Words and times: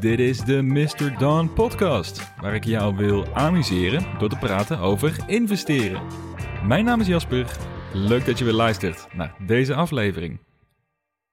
Dit 0.00 0.18
is 0.18 0.40
de 0.40 0.62
Mr. 0.62 1.18
Dawn 1.18 1.52
podcast, 1.54 2.34
waar 2.40 2.54
ik 2.54 2.64
jou 2.64 2.96
wil 2.96 3.26
amuseren 3.34 4.18
door 4.18 4.28
te 4.28 4.38
praten 4.38 4.78
over 4.78 5.16
investeren. 5.26 6.02
Mijn 6.66 6.84
naam 6.84 7.00
is 7.00 7.06
Jasper, 7.06 7.56
leuk 7.92 8.24
dat 8.24 8.38
je 8.38 8.44
weer 8.44 8.54
luistert 8.54 9.06
naar 9.12 9.34
deze 9.46 9.74
aflevering. 9.74 10.38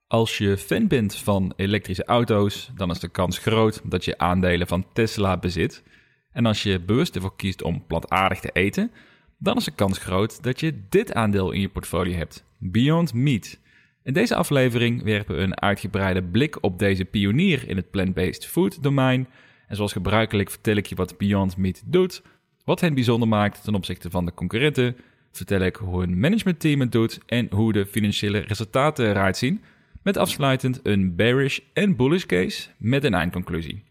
Als 0.07 0.37
je 0.37 0.57
fan 0.57 0.87
bent 0.87 1.15
van 1.15 1.53
elektrische 1.55 2.05
auto's, 2.05 2.71
dan 2.75 2.89
is 2.89 2.99
de 2.99 3.07
kans 3.07 3.37
groot 3.37 3.81
dat 3.83 4.05
je 4.05 4.17
aandelen 4.17 4.67
van 4.67 4.85
Tesla 4.93 5.37
bezit. 5.37 5.83
En 6.31 6.45
als 6.45 6.63
je 6.63 6.79
bewust 6.79 7.15
ervoor 7.15 7.35
kiest 7.35 7.63
om 7.63 7.85
plantaardig 7.87 8.39
te 8.39 8.49
eten, 8.51 8.91
dan 9.37 9.57
is 9.57 9.63
de 9.63 9.71
kans 9.71 9.97
groot 9.97 10.43
dat 10.43 10.59
je 10.59 10.81
dit 10.89 11.13
aandeel 11.13 11.51
in 11.51 11.61
je 11.61 11.69
portfolio 11.69 12.15
hebt: 12.15 12.45
Beyond 12.57 13.13
Meat. 13.13 13.59
In 14.03 14.13
deze 14.13 14.35
aflevering 14.35 15.03
werpen 15.03 15.35
we 15.35 15.41
een 15.41 15.61
uitgebreide 15.61 16.23
blik 16.23 16.63
op 16.63 16.79
deze 16.79 17.05
pionier 17.05 17.69
in 17.69 17.75
het 17.75 17.91
plant-based 17.91 18.45
food 18.45 18.83
domein. 18.83 19.27
En 19.67 19.75
zoals 19.75 19.91
gebruikelijk 19.91 20.49
vertel 20.49 20.75
ik 20.75 20.85
je 20.85 20.95
wat 20.95 21.17
Beyond 21.17 21.57
Meat 21.57 21.81
doet, 21.85 22.21
wat 22.65 22.81
hen 22.81 22.93
bijzonder 22.93 23.27
maakt 23.27 23.63
ten 23.63 23.75
opzichte 23.75 24.09
van 24.09 24.25
de 24.25 24.33
concurrenten, 24.33 24.95
vertel 25.31 25.59
ik 25.59 25.75
hoe 25.75 25.99
hun 25.99 26.19
managementteam 26.19 26.79
het 26.79 26.91
doet 26.91 27.19
en 27.25 27.47
hoe 27.51 27.73
de 27.73 27.85
financiële 27.85 28.39
resultaten 28.39 29.09
eruit 29.09 29.37
zien, 29.37 29.61
met 30.03 30.17
afsluitend 30.17 30.79
een 30.83 31.15
bearish 31.15 31.59
en 31.73 31.95
bullish 31.95 32.25
case 32.25 32.69
met 32.77 33.03
een 33.03 33.13
eindconclusie. 33.13 33.83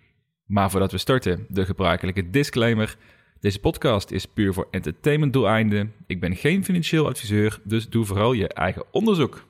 Maar 0.47 0.70
voordat 0.70 0.92
we 0.92 0.98
starten, 0.98 1.47
de 1.48 1.65
gebruikelijke 1.65 2.31
disclaimer. 2.31 2.97
Deze 3.41 3.61
podcast 3.61 4.11
is 4.11 4.27
puur 4.27 4.53
voor 4.53 4.69
entertainment 4.70 5.33
doeleinden. 5.33 5.92
Ik 6.06 6.20
ben 6.20 6.37
geen 6.37 6.65
financieel 6.65 7.06
adviseur, 7.06 7.61
dus 7.65 7.89
doe 7.89 8.05
vooral 8.05 8.33
je 8.33 8.48
eigen 8.48 8.84
onderzoek. 8.91 9.48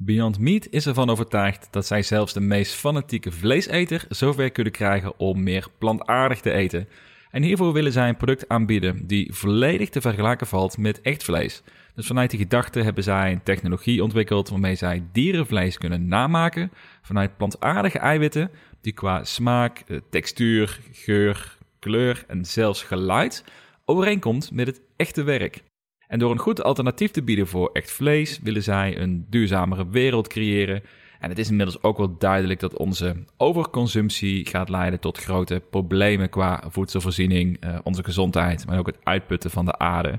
Beyond 0.00 0.38
Meat 0.38 0.66
is 0.70 0.86
ervan 0.86 1.10
overtuigd 1.10 1.68
dat 1.70 1.86
zij 1.86 2.02
zelfs 2.02 2.32
de 2.32 2.40
meest 2.40 2.74
fanatieke 2.74 3.32
vleeseter 3.32 4.04
zover 4.08 4.50
kunnen 4.50 4.72
krijgen 4.72 5.18
om 5.18 5.42
meer 5.42 5.66
plantaardig 5.78 6.40
te 6.40 6.52
eten. 6.52 6.88
En 7.30 7.42
hiervoor 7.42 7.72
willen 7.72 7.92
zij 7.92 8.08
een 8.08 8.16
product 8.16 8.48
aanbieden 8.48 9.06
die 9.06 9.34
volledig 9.34 9.88
te 9.88 10.00
vergelijken 10.00 10.46
valt 10.46 10.78
met 10.78 11.00
echt 11.00 11.24
vlees. 11.24 11.62
Dus 11.94 12.06
vanuit 12.06 12.30
die 12.30 12.38
gedachte 12.38 12.80
hebben 12.80 13.02
zij 13.02 13.32
een 13.32 13.42
technologie 13.42 14.02
ontwikkeld 14.02 14.48
waarmee 14.48 14.74
zij 14.74 15.02
dierenvlees 15.12 15.78
kunnen 15.78 16.08
namaken 16.08 16.72
vanuit 17.02 17.36
plantaardige 17.36 17.98
eiwitten 17.98 18.50
die 18.80 18.92
qua 18.92 19.24
smaak, 19.24 19.78
eh, 19.86 19.98
textuur, 20.10 20.80
geur, 20.92 21.56
kleur 21.78 22.24
en 22.26 22.44
zelfs 22.44 22.82
geluid 22.82 23.44
overeenkomt 23.84 24.50
met 24.52 24.66
het 24.66 24.80
echte 24.96 25.22
werk. 25.22 25.62
En 26.08 26.18
door 26.18 26.30
een 26.30 26.38
goed 26.38 26.62
alternatief 26.62 27.10
te 27.10 27.22
bieden 27.22 27.46
voor 27.46 27.70
echt 27.72 27.90
vlees, 27.90 28.38
willen 28.42 28.62
zij 28.62 28.98
een 28.98 29.26
duurzamere 29.30 29.88
wereld 29.88 30.28
creëren. 30.28 30.82
En 31.18 31.28
het 31.28 31.38
is 31.38 31.50
inmiddels 31.50 31.82
ook 31.82 31.96
wel 31.96 32.18
duidelijk 32.18 32.60
dat 32.60 32.76
onze 32.76 33.16
overconsumptie 33.36 34.46
gaat 34.46 34.68
leiden 34.68 35.00
tot 35.00 35.18
grote 35.18 35.62
problemen 35.70 36.28
qua 36.28 36.64
voedselvoorziening, 36.68 37.60
eh, 37.60 37.78
onze 37.82 38.04
gezondheid, 38.04 38.66
maar 38.66 38.78
ook 38.78 38.86
het 38.86 38.98
uitputten 39.02 39.50
van 39.50 39.64
de 39.64 39.78
aarde. 39.78 40.18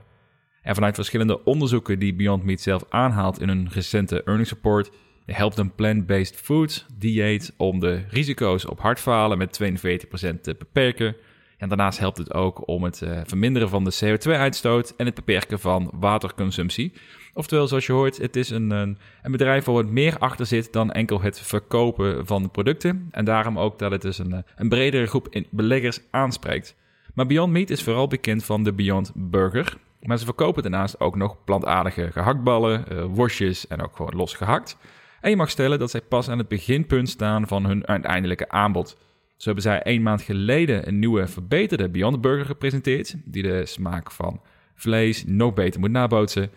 En 0.62 0.76
vanuit 0.76 0.96
verschillende 0.96 1.44
onderzoeken 1.44 2.00
die 2.00 2.14
Beyond 2.14 2.44
Meat 2.44 2.62
zelf 2.62 2.84
aanhaalt 2.90 3.42
in 3.42 3.50
een 3.50 3.70
recente 3.72 4.24
earnings 4.24 4.50
report, 4.50 4.92
helpt 5.26 5.58
een 5.58 5.76
plant-based 5.76 6.36
food 6.36 6.86
dieet 6.98 7.54
om 7.58 7.80
de 7.80 8.04
risico's 8.10 8.66
op 8.66 8.80
hartfalen 8.80 9.38
met 9.38 9.54
42% 9.54 10.44
te 10.44 10.56
beperken. 10.58 11.16
En 11.60 11.68
daarnaast 11.68 12.00
helpt 12.00 12.18
het 12.18 12.34
ook 12.34 12.68
om 12.68 12.84
het 12.84 13.02
uh, 13.02 13.20
verminderen 13.26 13.70
van 13.70 13.84
de 13.84 13.96
CO2-uitstoot 14.04 14.94
en 14.98 15.06
het 15.06 15.16
beperken 15.16 15.60
van 15.60 15.92
waterconsumptie. 15.94 16.94
Oftewel, 17.34 17.68
zoals 17.68 17.86
je 17.86 17.92
hoort, 17.92 18.18
het 18.18 18.36
is 18.36 18.50
een, 18.50 18.72
een, 18.72 18.98
bedrijf 19.24 19.66
waar 19.66 19.76
wat 19.76 19.90
meer 19.90 20.18
achter 20.18 20.46
zit 20.46 20.74
dan 20.74 20.92
enkel 20.92 21.22
het 21.22 21.40
verkopen 21.40 22.26
van 22.26 22.52
producten. 22.52 23.08
En 23.12 23.26
daarom 23.26 23.60
ook 23.60 23.80
dat 23.80 23.92
het 23.92 24.02
dus 24.02 24.18
een, 24.18 24.44
een 24.56 24.70
bredere 24.70 25.06
groep 25.06 25.44
beleggers 25.50 26.00
aanspreekt. 26.12 26.76
Maar 27.14 27.26
Beyond 27.26 27.52
Meat 27.52 27.70
is 27.70 27.84
vooral 27.84 28.08
bekend 28.08 28.44
van 28.46 28.64
de 28.64 28.74
Beyond 28.74 29.12
Burger. 29.16 29.78
Maar 30.02 30.18
ze 30.18 30.26
verkopen 30.26 30.62
daarnaast 30.62 31.00
ook 31.00 31.16
nog 31.16 31.44
plantaardige 31.44 32.12
gehaktballen, 32.12 32.86
uh, 32.92 33.04
worstjes 33.04 33.68
en 33.68 33.82
ook 33.82 33.96
gewoon 33.96 34.16
los 34.16 34.34
gehakt. 34.34 34.78
En 35.22 35.30
je 35.30 35.36
mag 35.36 35.50
stellen 35.50 35.80
dat 35.80 35.90
zij 35.90 36.02
pas 36.02 36.30
aan 36.30 36.38
het 36.38 36.48
beginpunt 36.48 37.10
staan 37.10 37.48
van 37.48 37.66
hun 37.66 37.88
uiteindelijke 37.88 38.50
aanbod. 38.50 38.98
Zo 39.40 39.46
hebben 39.46 39.64
zij 39.64 39.82
een 39.84 40.02
maand 40.02 40.22
geleden 40.22 40.88
een 40.88 41.00
nieuwe 41.00 41.28
verbeterde 41.28 41.90
Beyond 41.90 42.22
Burger 42.22 42.46
gepresenteerd, 42.46 43.16
die 43.26 43.44
de 43.44 43.66
smaak 43.66 44.12
van 44.12 44.42
vlees 44.76 45.24
nog 45.26 45.54
beter 45.54 45.80
moet 45.80 45.92
nabootsen. 45.92 46.52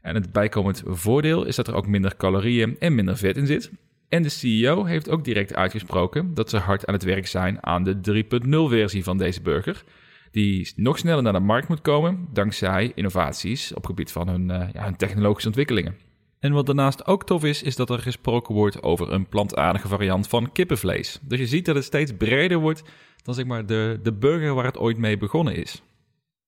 En 0.00 0.14
het 0.14 0.32
bijkomend 0.32 0.82
voordeel 0.86 1.44
is 1.44 1.56
dat 1.56 1.68
er 1.68 1.74
ook 1.74 1.86
minder 1.86 2.16
calorieën 2.16 2.76
en 2.78 2.94
minder 2.94 3.16
vet 3.16 3.36
in 3.36 3.46
zit. 3.46 3.70
En 4.08 4.22
de 4.22 4.28
CEO 4.28 4.84
heeft 4.84 5.10
ook 5.10 5.24
direct 5.24 5.54
uitgesproken 5.54 6.34
dat 6.34 6.50
ze 6.50 6.56
hard 6.56 6.86
aan 6.86 6.94
het 6.94 7.02
werk 7.02 7.26
zijn 7.26 7.66
aan 7.66 7.84
de 7.84 8.24
3.0 8.44 8.48
versie 8.48 9.04
van 9.04 9.18
deze 9.18 9.42
burger. 9.42 9.84
Die 10.30 10.72
nog 10.76 10.98
sneller 10.98 11.22
naar 11.22 11.32
de 11.32 11.38
markt 11.38 11.68
moet 11.68 11.80
komen 11.80 12.28
dankzij 12.32 12.92
innovaties 12.94 13.74
op 13.74 13.86
gebied 13.86 14.12
van 14.12 14.28
hun, 14.28 14.48
uh, 14.48 14.68
ja, 14.72 14.84
hun 14.84 14.96
technologische 14.96 15.48
ontwikkelingen. 15.48 16.07
En 16.40 16.52
wat 16.52 16.66
daarnaast 16.66 17.06
ook 17.06 17.24
tof 17.24 17.44
is, 17.44 17.62
is 17.62 17.76
dat 17.76 17.90
er 17.90 17.98
gesproken 17.98 18.54
wordt 18.54 18.82
over 18.82 19.12
een 19.12 19.28
plantaardige 19.28 19.88
variant 19.88 20.28
van 20.28 20.52
kippenvlees. 20.52 21.18
Dus 21.22 21.38
je 21.38 21.46
ziet 21.46 21.64
dat 21.64 21.74
het 21.74 21.84
steeds 21.84 22.12
breder 22.18 22.58
wordt 22.58 22.82
dan 23.22 23.34
zeg 23.34 23.46
maar 23.46 23.66
de, 23.66 24.00
de 24.02 24.12
burger 24.12 24.54
waar 24.54 24.64
het 24.64 24.78
ooit 24.78 24.98
mee 24.98 25.16
begonnen 25.16 25.54
is. 25.56 25.82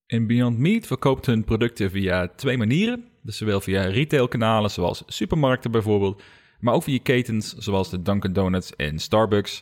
En 0.05 0.27
Beyond 0.27 0.57
Meat 0.57 0.87
verkoopt 0.87 1.25
hun 1.25 1.43
producten 1.43 1.91
via 1.91 2.27
twee 2.35 2.57
manieren. 2.57 3.05
Dus 3.21 3.37
zowel 3.37 3.61
via 3.61 3.83
retailkanalen 3.83 4.71
zoals 4.71 5.03
supermarkten 5.05 5.71
bijvoorbeeld, 5.71 6.21
maar 6.59 6.73
ook 6.73 6.83
via 6.83 6.99
ketens 7.03 7.55
zoals 7.57 7.89
de 7.89 8.01
Dunkin' 8.01 8.33
Donuts 8.33 8.75
en 8.75 8.99
Starbucks. 8.99 9.61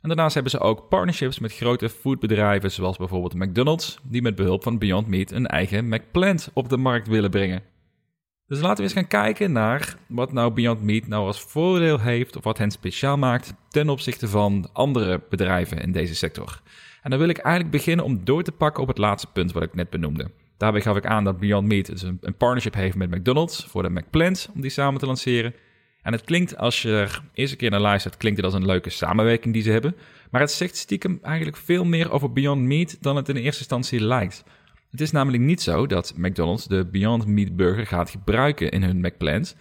En 0.00 0.08
daarnaast 0.08 0.34
hebben 0.34 0.52
ze 0.52 0.60
ook 0.60 0.88
partnerships 0.88 1.38
met 1.38 1.52
grote 1.52 1.88
foodbedrijven 1.88 2.70
zoals 2.70 2.96
bijvoorbeeld 2.96 3.34
McDonald's, 3.34 3.98
die 4.02 4.22
met 4.22 4.34
behulp 4.34 4.62
van 4.62 4.78
Beyond 4.78 5.06
Meat 5.06 5.30
een 5.30 5.46
eigen 5.46 5.88
McPlant 5.88 6.50
op 6.52 6.68
de 6.68 6.76
markt 6.76 7.08
willen 7.08 7.30
brengen. 7.30 7.62
Dus 8.50 8.60
laten 8.60 8.76
we 8.76 8.82
eens 8.82 8.92
gaan 8.92 9.06
kijken 9.06 9.52
naar 9.52 9.96
wat 10.06 10.32
nou 10.32 10.52
Beyond 10.52 10.82
Meat 10.82 11.06
nou 11.06 11.26
als 11.26 11.40
voordeel 11.40 12.00
heeft 12.00 12.36
of 12.36 12.44
wat 12.44 12.58
hen 12.58 12.70
speciaal 12.70 13.18
maakt 13.18 13.54
ten 13.68 13.88
opzichte 13.88 14.28
van 14.28 14.68
andere 14.72 15.20
bedrijven 15.28 15.78
in 15.78 15.92
deze 15.92 16.14
sector. 16.14 16.60
En 17.02 17.10
dan 17.10 17.18
wil 17.18 17.28
ik 17.28 17.38
eigenlijk 17.38 17.74
beginnen 17.74 18.04
om 18.04 18.24
door 18.24 18.42
te 18.42 18.52
pakken 18.52 18.82
op 18.82 18.88
het 18.88 18.98
laatste 18.98 19.32
punt 19.32 19.52
wat 19.52 19.62
ik 19.62 19.74
net 19.74 19.90
benoemde. 19.90 20.30
Daarbij 20.56 20.80
gaf 20.80 20.96
ik 20.96 21.06
aan 21.06 21.24
dat 21.24 21.38
Beyond 21.38 21.66
Meat 21.66 21.86
dus 21.86 22.02
een, 22.02 22.18
een 22.20 22.36
partnership 22.36 22.74
heeft 22.74 22.96
met 22.96 23.10
McDonald's 23.10 23.64
voor 23.64 23.82
de 23.82 23.90
McPlant 23.90 24.50
om 24.54 24.60
die 24.60 24.70
samen 24.70 25.00
te 25.00 25.06
lanceren. 25.06 25.54
En 26.02 26.12
het 26.12 26.24
klinkt 26.24 26.56
als 26.56 26.82
je 26.82 26.90
er 26.90 27.22
eerst 27.34 27.52
een 27.52 27.58
keer 27.58 27.70
naar 27.70 27.80
luistert, 27.80 28.16
klinkt 28.16 28.36
het 28.36 28.46
als 28.46 28.54
een 28.54 28.66
leuke 28.66 28.90
samenwerking 28.90 29.54
die 29.54 29.62
ze 29.62 29.70
hebben. 29.70 29.96
Maar 30.30 30.40
het 30.40 30.50
zegt 30.50 30.76
stiekem 30.76 31.18
eigenlijk 31.22 31.56
veel 31.56 31.84
meer 31.84 32.12
over 32.12 32.32
Beyond 32.32 32.60
Meat 32.60 32.96
dan 33.00 33.16
het 33.16 33.28
in 33.28 33.36
eerste 33.36 33.58
instantie 33.58 34.04
lijkt. 34.04 34.44
Het 34.90 35.00
is 35.00 35.10
namelijk 35.10 35.42
niet 35.42 35.62
zo 35.62 35.86
dat 35.86 36.12
McDonald's 36.16 36.66
de 36.66 36.86
Beyond 36.86 37.26
Meat 37.26 37.56
Burger 37.56 37.86
gaat 37.86 38.10
gebruiken 38.10 38.70
in 38.70 38.82
hun 38.82 39.00
McPlans. 39.00 39.54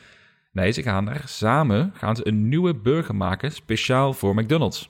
Nee, 0.52 0.72
ze 0.72 0.82
gaan 0.82 1.10
er 1.10 1.22
samen 1.26 1.92
gaan 1.96 2.16
ze 2.16 2.28
een 2.28 2.50
nieuwe 2.50 2.76
burger 2.76 3.16
maken 3.16 3.52
speciaal 3.52 4.14
voor 4.14 4.36
McDonald's. 4.36 4.90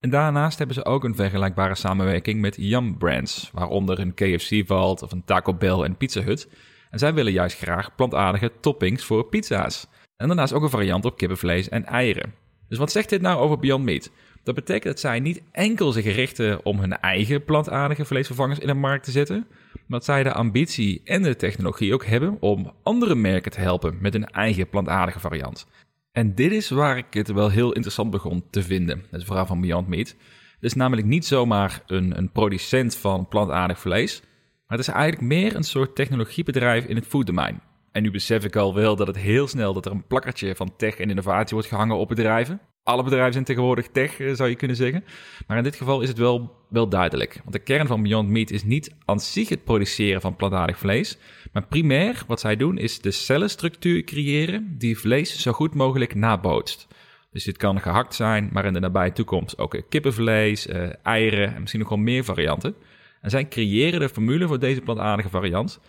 En 0.00 0.10
daarnaast 0.10 0.58
hebben 0.58 0.76
ze 0.76 0.84
ook 0.84 1.04
een 1.04 1.14
vergelijkbare 1.14 1.74
samenwerking 1.74 2.40
met 2.40 2.56
Yum 2.58 2.98
Brands, 2.98 3.50
waaronder 3.52 3.98
een 3.98 4.14
KFC 4.14 4.66
valt 4.66 5.02
of 5.02 5.12
een 5.12 5.24
Taco 5.24 5.54
Bell 5.54 5.80
en 5.80 5.96
Pizza 5.96 6.22
Hut. 6.22 6.48
En 6.90 6.98
zij 6.98 7.14
willen 7.14 7.32
juist 7.32 7.58
graag 7.58 7.94
plantaardige 7.94 8.52
toppings 8.60 9.04
voor 9.04 9.28
pizza's. 9.28 9.86
En 10.16 10.26
daarnaast 10.26 10.52
ook 10.52 10.62
een 10.62 10.70
variant 10.70 11.04
op 11.04 11.16
kippenvlees 11.16 11.68
en 11.68 11.84
eieren. 11.84 12.34
Dus 12.68 12.78
wat 12.78 12.92
zegt 12.92 13.08
dit 13.08 13.20
nou 13.20 13.38
over 13.38 13.58
Beyond 13.58 13.84
Meat? 13.84 14.10
Dat 14.48 14.56
betekent 14.56 14.84
dat 14.84 15.00
zij 15.00 15.20
niet 15.20 15.42
enkel 15.52 15.92
zich 15.92 16.14
richten 16.14 16.64
om 16.64 16.78
hun 16.78 17.00
eigen 17.00 17.44
plantaardige 17.44 18.04
vleesvervangers 18.04 18.58
in 18.58 18.66
de 18.66 18.74
markt 18.74 19.04
te 19.04 19.10
zetten, 19.10 19.46
maar 19.72 19.84
dat 19.98 20.04
zij 20.04 20.22
de 20.22 20.32
ambitie 20.32 21.00
en 21.04 21.22
de 21.22 21.36
technologie 21.36 21.94
ook 21.94 22.04
hebben 22.04 22.36
om 22.40 22.72
andere 22.82 23.14
merken 23.14 23.50
te 23.50 23.60
helpen 23.60 23.98
met 24.00 24.14
een 24.14 24.26
eigen 24.26 24.68
plantaardige 24.68 25.20
variant. 25.20 25.66
En 26.12 26.34
dit 26.34 26.52
is 26.52 26.70
waar 26.70 26.96
ik 26.96 27.14
het 27.14 27.32
wel 27.32 27.50
heel 27.50 27.72
interessant 27.72 28.10
begon 28.10 28.44
te 28.50 28.62
vinden, 28.62 29.04
het 29.10 29.24
verhaal 29.24 29.46
van 29.46 29.60
Beyond 29.60 29.88
Meat. 29.88 30.08
Het 30.54 30.64
is 30.64 30.74
namelijk 30.74 31.06
niet 31.06 31.26
zomaar 31.26 31.82
een, 31.86 32.18
een 32.18 32.32
producent 32.32 32.96
van 32.96 33.28
plantaardig 33.28 33.80
vlees, 33.80 34.20
maar 34.66 34.78
het 34.78 34.88
is 34.88 34.94
eigenlijk 34.94 35.22
meer 35.22 35.56
een 35.56 35.62
soort 35.62 35.94
technologiebedrijf 35.94 36.84
in 36.84 36.96
het 36.96 37.06
fooddomein. 37.06 37.60
En 37.92 38.02
nu 38.02 38.10
besef 38.10 38.44
ik 38.44 38.56
al 38.56 38.74
wel 38.74 38.96
dat 38.96 39.06
het 39.06 39.18
heel 39.18 39.48
snel 39.48 39.72
dat 39.72 39.86
er 39.86 39.92
een 39.92 40.06
plakkertje 40.06 40.56
van 40.56 40.76
tech 40.76 40.96
en 40.96 41.10
innovatie 41.10 41.54
wordt 41.54 41.68
gehangen 41.68 41.96
op 41.96 42.08
bedrijven 42.08 42.60
alle 42.88 43.02
bedrijven 43.02 43.32
zijn 43.32 43.44
tegenwoordig 43.44 43.88
tech, 43.88 44.20
eh, 44.20 44.32
zou 44.32 44.48
je 44.48 44.54
kunnen 44.54 44.76
zeggen. 44.76 45.04
Maar 45.46 45.56
in 45.56 45.62
dit 45.62 45.76
geval 45.76 46.00
is 46.00 46.08
het 46.08 46.18
wel, 46.18 46.56
wel 46.68 46.88
duidelijk. 46.88 47.34
Want 47.38 47.52
de 47.52 47.58
kern 47.58 47.86
van 47.86 48.02
Beyond 48.02 48.28
Meat 48.28 48.50
is 48.50 48.64
niet 48.64 48.94
aan 49.04 49.20
zich 49.20 49.48
het 49.48 49.64
produceren 49.64 50.20
van 50.20 50.36
plantaardig 50.36 50.78
vlees. 50.78 51.18
Maar 51.52 51.66
primair 51.66 52.22
wat 52.26 52.40
zij 52.40 52.56
doen 52.56 52.78
is 52.78 53.00
de 53.00 53.10
cellenstructuur 53.10 54.04
creëren 54.04 54.74
die 54.78 54.98
vlees 54.98 55.40
zo 55.40 55.52
goed 55.52 55.74
mogelijk 55.74 56.14
nabootst. 56.14 56.86
Dus 57.30 57.44
dit 57.44 57.56
kan 57.56 57.80
gehakt 57.80 58.14
zijn, 58.14 58.48
maar 58.52 58.64
in 58.64 58.72
de 58.72 58.80
nabije 58.80 59.12
toekomst 59.12 59.58
ook 59.58 59.82
kippenvlees, 59.88 60.66
eh, 60.66 60.88
eieren 61.02 61.54
en 61.54 61.60
misschien 61.60 61.80
nog 61.80 61.88
wel 61.88 61.98
meer 61.98 62.24
varianten. 62.24 62.74
En 63.20 63.30
zij 63.30 63.48
creëren 63.48 64.00
de 64.00 64.08
formule 64.08 64.46
voor 64.46 64.58
deze 64.58 64.80
plantaardige 64.80 65.28
variant. 65.28 65.80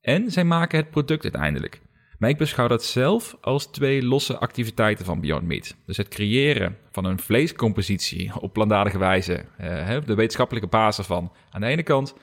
En 0.00 0.30
zij 0.30 0.44
maken 0.44 0.78
het 0.78 0.90
product 0.90 1.22
uiteindelijk. 1.22 1.80
Maar 2.18 2.30
ik 2.30 2.36
beschouw 2.36 2.68
dat 2.68 2.84
zelf 2.84 3.36
als 3.40 3.66
twee 3.66 4.02
losse 4.02 4.38
activiteiten 4.38 5.04
van 5.04 5.20
Beyond 5.20 5.42
Meat. 5.42 5.74
Dus 5.86 5.96
het 5.96 6.08
creëren 6.08 6.76
van 6.90 7.04
een 7.04 7.18
vleescompositie 7.18 8.40
op 8.40 8.52
plantaardige 8.52 8.98
wijze, 8.98 9.44
eh, 9.56 9.96
de 10.04 10.14
wetenschappelijke 10.14 10.68
basis 10.68 11.06
van 11.06 11.32
aan 11.50 11.60
de 11.60 11.66
ene 11.66 11.82
kant, 11.82 12.14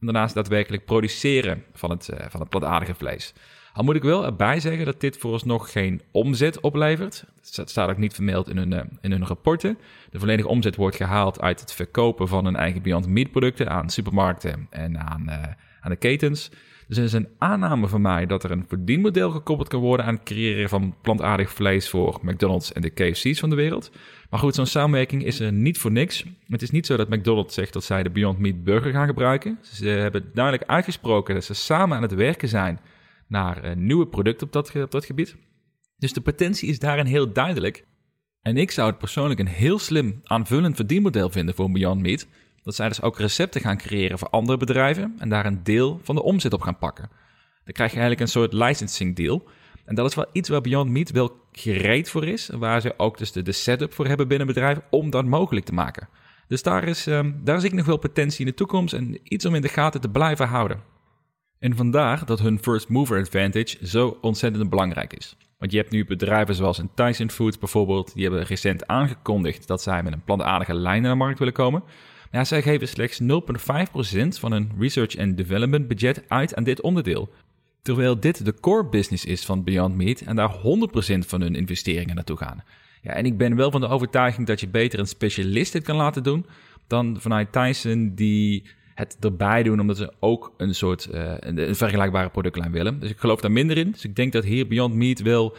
en 0.00 0.06
daarnaast 0.06 0.34
daadwerkelijk 0.34 0.84
produceren 0.84 1.64
van 1.72 1.90
het, 1.90 2.08
eh, 2.08 2.26
van 2.28 2.40
het 2.40 2.48
plantaardige 2.48 2.94
vlees. 2.94 3.34
Al 3.72 3.84
moet 3.84 3.96
ik 3.96 4.02
wel 4.02 4.24
erbij 4.24 4.60
zeggen 4.60 4.84
dat 4.84 5.00
dit 5.00 5.16
vooralsnog 5.16 5.72
geen 5.72 6.02
omzet 6.10 6.60
oplevert. 6.60 7.24
Dat 7.54 7.70
staat 7.70 7.90
ook 7.90 7.96
niet 7.96 8.14
vermeld 8.14 8.48
in 8.48 8.56
hun, 8.56 8.72
eh, 8.72 8.84
in 9.00 9.10
hun 9.10 9.26
rapporten. 9.26 9.78
De 10.10 10.18
volledige 10.18 10.48
omzet 10.48 10.76
wordt 10.76 10.96
gehaald 10.96 11.40
uit 11.40 11.60
het 11.60 11.72
verkopen 11.72 12.28
van 12.28 12.44
hun 12.44 12.56
eigen 12.56 12.82
Beyond 12.82 13.06
Meat 13.06 13.30
producten 13.30 13.70
aan 13.70 13.90
supermarkten 13.90 14.66
en 14.70 14.98
aan, 14.98 15.30
aan 15.80 15.90
de 15.90 15.96
ketens. 15.96 16.50
Dus 16.90 16.98
er 16.98 17.04
is 17.04 17.12
een 17.12 17.28
aanname 17.38 17.88
van 17.88 18.00
mij 18.00 18.26
dat 18.26 18.44
er 18.44 18.50
een 18.50 18.64
verdienmodel 18.68 19.30
gekoppeld 19.30 19.68
kan 19.68 19.80
worden 19.80 20.06
aan 20.06 20.14
het 20.14 20.22
creëren 20.22 20.68
van 20.68 20.94
plantaardig 21.02 21.50
vlees 21.50 21.88
voor 21.88 22.18
McDonald's 22.22 22.72
en 22.72 22.82
de 22.82 22.90
KFC's 22.90 23.40
van 23.40 23.50
de 23.50 23.56
wereld. 23.56 23.90
Maar 24.30 24.40
goed, 24.40 24.54
zo'n 24.54 24.66
samenwerking 24.66 25.24
is 25.24 25.40
er 25.40 25.52
niet 25.52 25.78
voor 25.78 25.92
niks. 25.92 26.24
Het 26.46 26.62
is 26.62 26.70
niet 26.70 26.86
zo 26.86 26.96
dat 26.96 27.08
McDonald's 27.08 27.54
zegt 27.54 27.72
dat 27.72 27.84
zij 27.84 28.02
de 28.02 28.10
Beyond 28.10 28.38
Meat 28.38 28.64
burger 28.64 28.92
gaan 28.92 29.06
gebruiken. 29.06 29.58
Ze 29.62 29.88
hebben 29.88 30.30
duidelijk 30.34 30.70
uitgesproken 30.70 31.34
dat 31.34 31.44
ze 31.44 31.54
samen 31.54 31.96
aan 31.96 32.02
het 32.02 32.14
werken 32.14 32.48
zijn 32.48 32.80
naar 33.28 33.64
een 33.64 33.86
nieuwe 33.86 34.06
producten 34.06 34.46
op 34.46 34.52
dat, 34.52 34.74
op 34.74 34.90
dat 34.90 35.04
gebied. 35.04 35.36
Dus 35.96 36.12
de 36.12 36.20
potentie 36.20 36.68
is 36.68 36.78
daarin 36.78 37.06
heel 37.06 37.32
duidelijk. 37.32 37.84
En 38.42 38.56
ik 38.56 38.70
zou 38.70 38.88
het 38.88 38.98
persoonlijk 38.98 39.40
een 39.40 39.46
heel 39.46 39.78
slim 39.78 40.20
aanvullend 40.22 40.76
verdienmodel 40.76 41.30
vinden 41.30 41.54
voor 41.54 41.70
Beyond 41.70 42.00
Meat. 42.00 42.26
Dat 42.62 42.74
zij 42.74 42.88
dus 42.88 43.02
ook 43.02 43.18
recepten 43.18 43.60
gaan 43.60 43.76
creëren 43.76 44.18
voor 44.18 44.28
andere 44.28 44.58
bedrijven 44.58 45.14
en 45.18 45.28
daar 45.28 45.46
een 45.46 45.62
deel 45.62 46.00
van 46.02 46.14
de 46.14 46.22
omzet 46.22 46.52
op 46.52 46.62
gaan 46.62 46.78
pakken. 46.78 47.10
Dan 47.64 47.72
krijg 47.72 47.90
je 47.90 47.98
eigenlijk 47.98 48.20
een 48.20 48.40
soort 48.40 48.52
licensing 48.52 49.16
deal. 49.16 49.48
En 49.84 49.94
dat 49.94 50.08
is 50.08 50.14
wel 50.14 50.26
iets 50.32 50.48
waar 50.48 50.60
Beyond 50.60 50.90
Meat 50.90 51.10
wel 51.10 51.40
gereed 51.52 52.10
voor 52.10 52.26
is. 52.26 52.48
Waar 52.52 52.80
ze 52.80 52.94
ook 52.96 53.18
dus 53.18 53.32
de, 53.32 53.52
setup 53.52 53.92
voor 53.92 54.06
hebben 54.06 54.28
binnen 54.28 54.46
bedrijven 54.46 54.82
om 54.90 55.10
dat 55.10 55.24
mogelijk 55.24 55.66
te 55.66 55.72
maken. 55.72 56.08
Dus 56.48 56.62
daar, 56.62 56.84
is, 56.84 57.06
um, 57.06 57.40
daar 57.44 57.60
zie 57.60 57.68
ik 57.68 57.74
nog 57.74 57.86
wel 57.86 57.96
potentie 57.96 58.40
in 58.40 58.46
de 58.46 58.54
toekomst 58.56 58.94
en 58.94 59.18
iets 59.22 59.44
om 59.44 59.54
in 59.54 59.62
de 59.62 59.68
gaten 59.68 60.00
te 60.00 60.08
blijven 60.08 60.48
houden. 60.48 60.80
En 61.58 61.76
vandaar 61.76 62.26
dat 62.26 62.40
hun 62.40 62.58
first 62.58 62.88
mover 62.88 63.18
advantage 63.18 63.86
zo 63.86 64.18
ontzettend 64.20 64.70
belangrijk 64.70 65.12
is. 65.12 65.36
Want 65.58 65.72
je 65.72 65.78
hebt 65.78 65.90
nu 65.90 66.04
bedrijven 66.04 66.54
zoals 66.54 66.82
Tyson 66.94 67.30
Foods 67.30 67.58
bijvoorbeeld, 67.58 68.14
die 68.14 68.22
hebben 68.22 68.42
recent 68.42 68.86
aangekondigd 68.86 69.66
dat 69.66 69.82
zij 69.82 70.02
met 70.02 70.12
een 70.12 70.24
plantaardige 70.24 70.74
lijn 70.74 71.02
naar 71.02 71.10
de 71.10 71.16
markt 71.16 71.38
willen 71.38 71.54
komen. 71.54 71.82
Ja, 72.30 72.44
zij 72.44 72.62
geven 72.62 72.88
slechts 72.88 73.20
0,5% 73.20 73.26
van 74.28 74.52
hun 74.52 74.70
research 74.78 75.18
and 75.18 75.36
development 75.36 75.88
budget 75.88 76.22
uit 76.28 76.54
aan 76.54 76.64
dit 76.64 76.80
onderdeel. 76.80 77.28
Terwijl 77.82 78.20
dit 78.20 78.44
de 78.44 78.54
core 78.60 78.88
business 78.88 79.24
is 79.24 79.44
van 79.44 79.64
Beyond 79.64 79.96
Meat 79.96 80.20
en 80.20 80.36
daar 80.36 80.56
100% 80.56 80.60
van 81.18 81.40
hun 81.40 81.54
investeringen 81.54 82.14
naartoe 82.14 82.36
gaan. 82.36 82.64
Ja, 83.02 83.12
en 83.12 83.26
ik 83.26 83.38
ben 83.38 83.56
wel 83.56 83.70
van 83.70 83.80
de 83.80 83.88
overtuiging 83.88 84.46
dat 84.46 84.60
je 84.60 84.68
beter 84.68 84.98
een 84.98 85.06
specialist 85.06 85.72
dit 85.72 85.82
kan 85.82 85.96
laten 85.96 86.22
doen 86.22 86.46
dan 86.86 87.16
vanuit 87.20 87.52
Tyson 87.52 88.12
die 88.14 88.64
het 88.94 89.16
erbij 89.20 89.62
doen, 89.62 89.80
omdat 89.80 89.96
ze 89.96 90.12
ook 90.20 90.54
een 90.56 90.74
soort 90.74 91.08
uh, 91.12 91.34
een, 91.38 91.76
vergelijkbare 91.76 92.30
productlijn 92.30 92.72
willen. 92.72 93.00
Dus 93.00 93.10
ik 93.10 93.18
geloof 93.18 93.40
daar 93.40 93.52
minder 93.52 93.76
in. 93.76 93.90
Dus 93.90 94.04
ik 94.04 94.16
denk 94.16 94.32
dat 94.32 94.44
hier 94.44 94.66
Beyond 94.66 94.94
Meat 94.94 95.20
wel 95.20 95.56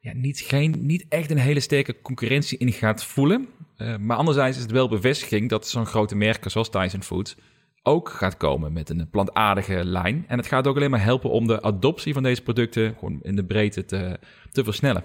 ja, 0.00 0.12
niet, 0.14 0.40
geen, 0.40 0.74
niet 0.78 1.04
echt 1.08 1.30
een 1.30 1.38
hele 1.38 1.60
sterke 1.60 2.00
concurrentie 2.02 2.58
in 2.58 2.72
gaat 2.72 3.04
voelen. 3.04 3.48
Uh, 3.78 3.96
maar 3.96 4.16
anderzijds 4.16 4.56
is 4.56 4.62
het 4.62 4.72
wel 4.72 4.88
bevestiging 4.88 5.48
dat 5.48 5.68
zo'n 5.68 5.86
grote 5.86 6.16
merken 6.16 6.50
zoals 6.50 6.70
Tyson 6.70 7.02
Foods 7.02 7.36
ook 7.82 8.08
gaat 8.08 8.36
komen 8.36 8.72
met 8.72 8.90
een 8.90 9.08
plantaardige 9.10 9.84
lijn. 9.84 10.24
En 10.28 10.38
het 10.38 10.46
gaat 10.46 10.66
ook 10.66 10.76
alleen 10.76 10.90
maar 10.90 11.02
helpen 11.02 11.30
om 11.30 11.46
de 11.46 11.62
adoptie 11.62 12.12
van 12.12 12.22
deze 12.22 12.42
producten 12.42 12.94
gewoon 12.98 13.18
in 13.22 13.36
de 13.36 13.44
breedte 13.44 13.84
te, 13.84 14.18
te 14.52 14.64
versnellen. 14.64 15.04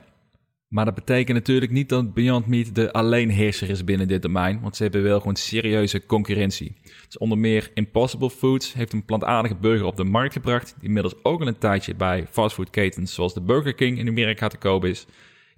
Maar 0.70 0.86
dat 0.86 0.96
betekent 0.96 1.38
natuurlijk 1.38 1.72
niet 1.72 1.90
dat 1.90 2.14
Beyond 2.14 2.48
Meat 2.48 2.76
de 2.76 2.94
alleenheerser 2.94 3.70
is 3.70 3.84
binnen 3.84 4.08
dit 4.08 4.22
domein, 4.22 4.62
want 4.62 4.76
ze 4.76 4.84
hebben 4.84 5.04
wel 5.04 5.20
gewoon 5.20 5.36
serieuze 5.36 6.06
concurrentie. 6.06 6.76
Dus 7.06 7.18
onder 7.18 7.38
meer 7.38 7.72
Impossible 7.74 8.30
Foods 8.30 8.74
heeft 8.74 8.94
een 8.94 9.06
plantaardige 9.06 9.56
burger 9.56 9.86
op 9.86 9.98
de 9.98 10.04
markt 10.04 10.34
gebracht, 10.34 10.76
die 10.78 10.88
inmiddels 10.88 11.16
ook 11.24 11.42
al 11.42 11.48
een 11.48 11.58
tijdje 11.58 11.96
bij 11.96 12.28
fastfoodketens 12.32 13.14
zoals 13.14 13.34
de 13.34 13.42
Burger 13.42 13.74
King 13.74 13.98
in 13.98 14.08
Amerika 14.08 14.48
te 14.48 14.58
koop 14.58 14.86
is. 14.86 15.06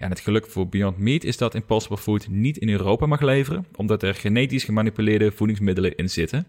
En 0.02 0.10
het 0.10 0.20
geluk 0.20 0.48
voor 0.48 0.68
Beyond 0.68 0.98
Meat 0.98 1.24
is 1.24 1.38
dat 1.38 1.56
Impossible 1.56 1.98
Food 1.98 2.28
niet 2.28 2.58
in 2.58 2.70
Europa 2.70 3.06
mag 3.06 3.22
leveren, 3.22 3.66
omdat 3.76 4.04
er 4.04 4.16
genetisch 4.16 4.64
gemanipuleerde 4.64 5.32
voedingsmiddelen 5.32 5.96
in 5.96 6.10
zitten. 6.10 6.46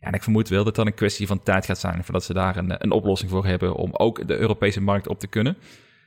Ja, 0.00 0.06
en 0.06 0.12
ik 0.12 0.22
vermoed 0.22 0.48
wel 0.48 0.64
dat 0.64 0.74
dat 0.74 0.86
een 0.86 0.94
kwestie 0.94 1.26
van 1.26 1.42
tijd 1.42 1.64
gaat 1.64 1.78
zijn 1.78 2.04
voordat 2.04 2.24
ze 2.24 2.32
daar 2.32 2.56
een, 2.56 2.82
een 2.84 2.90
oplossing 2.90 3.30
voor 3.30 3.46
hebben 3.46 3.74
om 3.74 3.90
ook 3.92 4.28
de 4.28 4.36
Europese 4.36 4.80
markt 4.80 5.08
op 5.08 5.18
te 5.18 5.26
kunnen. 5.26 5.56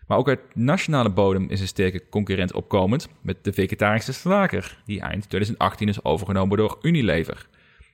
Maar 0.07 0.17
ook 0.17 0.27
uit 0.27 0.39
nationale 0.53 1.09
bodem 1.09 1.49
is 1.49 1.61
een 1.61 1.67
sterke 1.67 2.09
concurrent 2.09 2.53
opkomend 2.53 3.09
met 3.21 3.43
de 3.43 3.53
vegetarische 3.53 4.13
slager, 4.13 4.81
die 4.85 5.01
eind 5.01 5.29
2018 5.29 5.87
is 5.87 6.03
overgenomen 6.03 6.57
door 6.57 6.77
Unilever. 6.81 7.47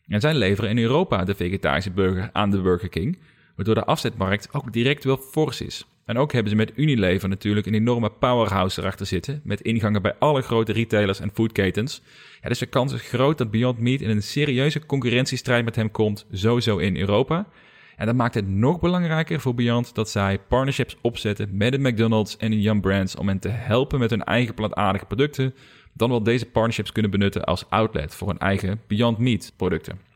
En 0.08 0.22
zij 0.22 0.34
leveren 0.34 0.70
in 0.70 0.78
Europa 0.78 1.24
de 1.24 1.36
vegetarische 1.36 1.92
burger 1.92 2.30
aan 2.34 2.52
de 2.52 2.62
Burger 2.62 2.90
King, 2.90 3.20
waardoor 3.56 3.76
de 3.76 3.86
afzetmarkt 3.86 4.54
ook 4.54 4.74
direct 4.74 5.04
wel 5.04 5.18
fors 5.18 5.62
is. 5.62 5.86
En 6.06 6.18
ook 6.18 6.32
hebben 6.32 6.52
ze 6.52 6.58
met 6.58 6.72
Unilever 6.76 7.30
natuurlijk 7.30 7.66
een 7.66 7.74
enorme 7.74 8.10
powerhouse 8.10 8.82
erachter 8.82 9.06
zitten, 9.06 9.42
met 9.44 9.62
ingangen 9.62 10.02
bij 10.02 10.16
alle 10.20 10.42
grote 10.42 10.72
retailers 10.72 11.20
en 11.20 11.32
foodketens. 11.34 12.02
Ja, 12.42 12.50
dus 12.50 12.60
de 12.60 12.66
kans 12.66 12.94
is 12.94 13.02
groot 13.02 13.38
dat 13.38 13.52
Beyond 13.52 13.80
Meat 13.80 14.02
in 14.02 14.10
een 14.10 14.24
serieuze 14.24 14.86
concurrentiestrijd 14.86 15.66
met 15.66 15.76
hem 15.76 15.92
komt, 15.92 16.26
sowieso 16.32 16.78
in 16.78 16.98
Europa. 16.98 17.48
En 17.96 18.06
dat 18.06 18.16
maakt 18.16 18.34
het 18.34 18.48
nog 18.48 18.80
belangrijker 18.80 19.40
voor 19.40 19.56
Beyond 19.56 19.96
dat 19.96 20.10
zij 20.10 20.40
partnerships 20.40 20.98
opzetten 21.02 21.50
met 21.52 21.72
de 21.72 21.80
McDonald's 21.80 22.38
en 22.38 22.52
de 22.52 22.62
Yum 22.62 22.82
Brands 22.82 23.16
om 23.16 23.28
hen 23.28 23.40
te 23.40 23.50
helpen 23.50 24.00
met 24.00 24.10
hun 24.10 24.24
eigen 24.24 24.54
plantaardige 24.54 25.06
producten, 25.06 25.54
dan 25.94 26.10
wel 26.10 26.24
deze 26.24 26.46
partnerships 26.46 26.92
kunnen 26.92 27.12
benutten 27.12 27.44
als 27.44 27.70
outlet 27.70 28.16
voor 28.16 28.28
hun 28.28 28.38
eigen 28.38 28.82
Beyond 28.88 29.18
Meat 29.18 29.54
producten. 29.58 30.12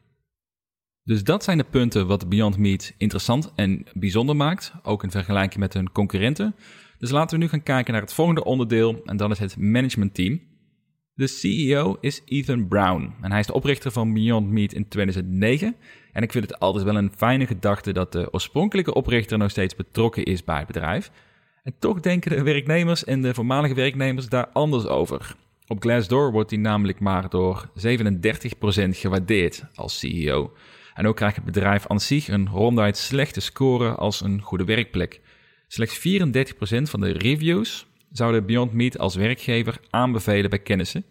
Dus 1.07 1.24
dat 1.24 1.44
zijn 1.44 1.57
de 1.57 1.63
punten 1.63 2.07
wat 2.07 2.30
Beyond 2.30 2.57
Meat 2.57 2.94
interessant 2.98 3.51
en 3.56 3.86
bijzonder 3.94 4.36
maakt, 4.36 4.74
ook 4.83 5.04
in 5.04 5.12
vergelijking 5.12 5.59
met 5.59 5.74
hun 5.74 5.92
concurrenten. 5.92 6.56
Dus 6.98 7.12
laten 7.12 7.38
we 7.38 7.44
nu 7.44 7.50
gaan 7.50 7.63
kijken 7.63 7.94
naar 7.94 8.01
het 8.01 8.13
volgende 8.13 8.44
onderdeel 8.44 9.01
en 9.06 9.18
dan 9.18 9.31
is 9.31 9.39
het 9.39 9.57
management 9.57 10.13
team. 10.13 10.42
De 11.13 11.27
CEO 11.27 11.98
is 12.01 12.21
Ethan 12.25 12.68
Brown 12.68 13.13
en 13.21 13.31
hij 13.31 13.39
is 13.39 13.45
de 13.45 13.54
oprichter 13.54 13.92
van 13.92 14.13
Beyond 14.13 14.50
Meat 14.50 14.74
in 14.74 14.88
2009. 14.88 15.75
En 16.12 16.24
ik 16.24 16.31
vind 16.31 16.50
het 16.50 16.59
altijd 16.59 16.83
wel 16.83 16.98
een 16.98 17.12
fijne 17.15 17.48
gedachte 17.48 17.94
dat 17.94 18.12
de 18.12 18.33
oorspronkelijke 18.33 18.94
oprichter 18.94 19.38
nog 19.38 19.50
steeds 19.50 19.75
betrokken 19.75 20.24
is 20.24 20.44
bij 20.44 20.57
het 20.57 20.68
bedrijf. 20.68 21.12
En 21.63 21.75
toch 21.80 22.00
denken 22.00 22.31
de 22.31 22.44
werknemers 22.44 23.03
en 23.03 23.21
de 23.21 23.33
voormalige 23.33 23.74
werknemers 23.74 24.30
daar 24.30 24.48
anders 24.48 24.86
over. 24.86 25.36
Op 25.68 25.81
Glassdoor 25.81 26.31
wordt 26.31 26.50
hij 26.51 26.60
namelijk 26.60 27.00
maar 27.00 27.30
door 27.30 27.69
37% 27.69 27.71
gewaardeerd 28.89 29.65
als 29.75 30.00
CEO. 30.00 30.53
En 30.98 31.08
ook 31.08 31.16
krijgt 31.16 31.36
het 31.36 31.46
bedrijf 31.46 31.88
aan 31.88 32.00
zich 32.00 32.27
een 32.27 32.50
ronduit 32.50 32.98
slechte 32.98 33.39
score 33.39 33.96
als 33.96 34.22
een 34.22 34.42
goede 34.42 34.63
werkplek. 34.63 35.22
Slechts 35.68 36.00
34% 36.00 36.01
van 36.82 37.00
de 37.00 37.12
reviews 37.12 37.86
zouden 38.12 38.46
Beyond 38.46 38.74
Meat 38.74 38.98
als 38.98 39.16
werkgever 39.16 39.80
aanbevelen 39.89 40.50
bij 40.50 40.60
kennissen. 40.60 41.04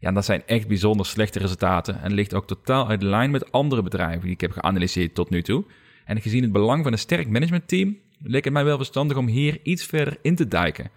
Ja, 0.00 0.12
dat 0.12 0.24
zijn 0.24 0.42
echt 0.46 0.68
bijzonder 0.68 1.06
slechte 1.06 1.38
resultaten 1.38 2.02
en 2.02 2.12
ligt 2.12 2.34
ook 2.34 2.46
totaal 2.46 2.88
uit 2.88 3.02
lijn 3.02 3.30
met 3.30 3.52
andere 3.52 3.82
bedrijven 3.82 4.22
die 4.22 4.32
ik 4.32 4.40
heb 4.40 4.52
geanalyseerd 4.52 5.14
tot 5.14 5.30
nu 5.30 5.42
toe. 5.42 5.64
En 6.04 6.20
gezien 6.20 6.42
het 6.42 6.52
belang 6.52 6.82
van 6.82 6.92
een 6.92 6.98
sterk 6.98 7.28
managementteam, 7.28 7.98
leek 8.22 8.44
het 8.44 8.52
mij 8.52 8.64
wel 8.64 8.76
verstandig 8.76 9.16
om 9.16 9.26
hier 9.26 9.58
iets 9.62 9.84
verder 9.84 10.18
in 10.22 10.34
te 10.34 10.48
duiken. 10.48 10.90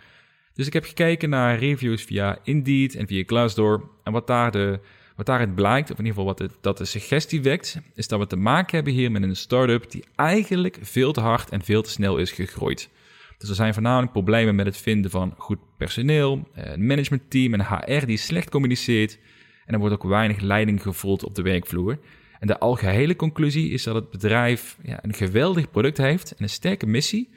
Dus 0.54 0.68
ik 0.68 0.74
heb 0.74 0.86
gekeken 0.86 1.30
naar 1.30 1.60
reviews 1.60 2.04
via 2.04 2.38
Indeed 2.44 2.96
en 2.96 3.08
via 3.08 3.24
Glassdoor. 3.26 3.90
En 4.04 4.12
wat, 4.12 4.28
daar 4.28 4.52
de, 4.52 4.80
wat 5.16 5.26
daaruit 5.26 5.56
blijkt, 5.56 5.92
of 5.92 6.00
in 6.00 6.06
ieder 6.06 6.22
geval 6.22 6.36
wat 6.38 6.54
dat 6.62 6.78
de 6.78 6.86
suggestie 6.86 7.42
wekt, 7.42 7.78
is 7.94 8.08
dat 8.08 8.20
we 8.20 8.28
te 8.28 8.36
maken 8.36 8.76
hebben 8.76 8.94
hier 8.94 9.12
met 9.12 9.24
een 9.24 9.36
start-up 9.36 9.92
die 9.92 10.04
eigenlijk 10.16 10.78
veel 10.82 11.12
te 11.12 11.20
hard 11.20 11.50
en 11.50 11.64
veel 11.64 11.82
te 11.82 11.90
snel 11.90 12.18
is 12.18 12.32
gegroeid. 12.32 12.90
Dus 13.38 13.50
er 13.50 13.56
zijn 13.56 13.74
voornamelijk 13.74 14.12
problemen 14.12 14.56
met 14.56 14.66
het 14.66 14.78
vinden 14.78 15.12
van 15.12 15.34
goed 15.38 15.60
personeel, 15.78 16.48
een 16.54 16.64
eh, 16.64 16.78
managementteam 16.78 17.54
en 17.54 17.66
HR 17.66 18.06
die 18.06 18.18
slecht 18.18 18.50
communiceert. 18.50 19.18
En 19.66 19.74
er 19.74 19.80
wordt 19.80 19.96
ook 19.96 20.04
weinig 20.04 20.40
leiding 20.40 20.82
gevoeld 20.82 21.24
op 21.24 21.36
de 21.36 21.42
werkvloer. 21.42 22.00
En 22.40 22.48
de 22.48 22.60
algehele 22.60 23.16
conclusie 23.16 23.72
is 23.72 23.84
dat 23.84 23.96
het 23.96 24.10
bedrijf 24.10 24.78
ja, 24.84 25.04
een 25.04 25.14
geweldig 25.14 25.70
product 25.70 25.98
heeft 25.98 26.32
en 26.32 26.44
een 26.44 26.50
sterke 26.50 26.86
missie, 26.86 27.30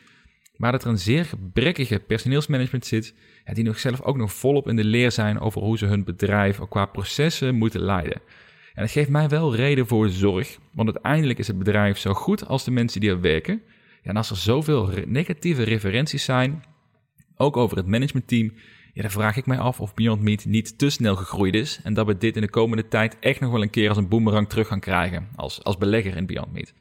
maar 0.59 0.73
dat 0.73 0.85
er 0.85 0.91
een 0.91 0.99
zeer 0.99 1.25
gebrekkige 1.25 1.99
personeelsmanagement 1.99 2.87
zit, 2.87 3.15
ja, 3.45 3.55
die 3.55 3.65
nog 3.65 3.79
zelf 3.79 4.03
ook 4.03 4.17
nog 4.17 4.33
volop 4.33 4.69
in 4.69 4.77
de 4.77 4.85
leer 4.85 5.12
zijn 5.12 5.41
over 5.41 5.62
hoe 5.62 5.79
ze 5.79 5.87
hun 5.87 6.05
bedrijf 6.05 6.61
qua 6.69 6.87
processen 6.87 7.55
moeten 7.55 7.81
leiden. 7.81 8.21
En 8.75 8.83
dat 8.83 8.91
geeft 8.91 9.09
mij 9.09 9.29
wel 9.29 9.55
reden 9.55 9.87
voor 9.87 10.09
zorg, 10.09 10.59
want 10.73 10.93
uiteindelijk 10.93 11.38
is 11.38 11.47
het 11.47 11.59
bedrijf 11.59 11.99
zo 11.99 12.15
goed 12.15 12.47
als 12.47 12.65
de 12.65 12.71
mensen 12.71 13.00
die 13.00 13.11
er 13.11 13.21
werken. 13.21 13.62
Ja, 14.03 14.11
en 14.11 14.17
als 14.17 14.31
er 14.31 14.37
zoveel 14.37 14.91
negatieve 15.07 15.62
referenties 15.62 16.25
zijn, 16.25 16.65
ook 17.37 17.57
over 17.57 17.77
het 17.77 17.87
managementteam, 17.87 18.53
dan 19.03 19.11
vraag 19.11 19.37
ik 19.37 19.47
mij 19.47 19.59
af 19.59 19.81
of 19.81 19.95
Beyond 19.95 20.23
Meat 20.23 20.45
niet 20.45 20.79
te 20.79 20.91
snel 20.91 21.17
gegroeid 21.17 21.55
is 21.55 21.81
en 21.83 21.95
dat 21.95 22.07
we 22.07 22.17
dit 22.17 22.37
in 22.37 22.43
de 22.43 22.50
komende 22.50 22.88
tijd 22.88 23.17
echt 23.21 23.41
nog 23.41 23.50
wel 23.50 23.62
een 23.62 23.71
keer 23.71 23.88
als 23.88 23.99
een 23.99 24.09
boemerang 24.09 24.49
terug 24.49 24.67
gaan 24.67 24.81
krijgen 24.81 25.29
als, 25.37 25.65
als 25.65 25.79
belegger 25.79 26.17
in 26.17 26.27
Beyond 26.27 26.53
Meat. 26.53 26.75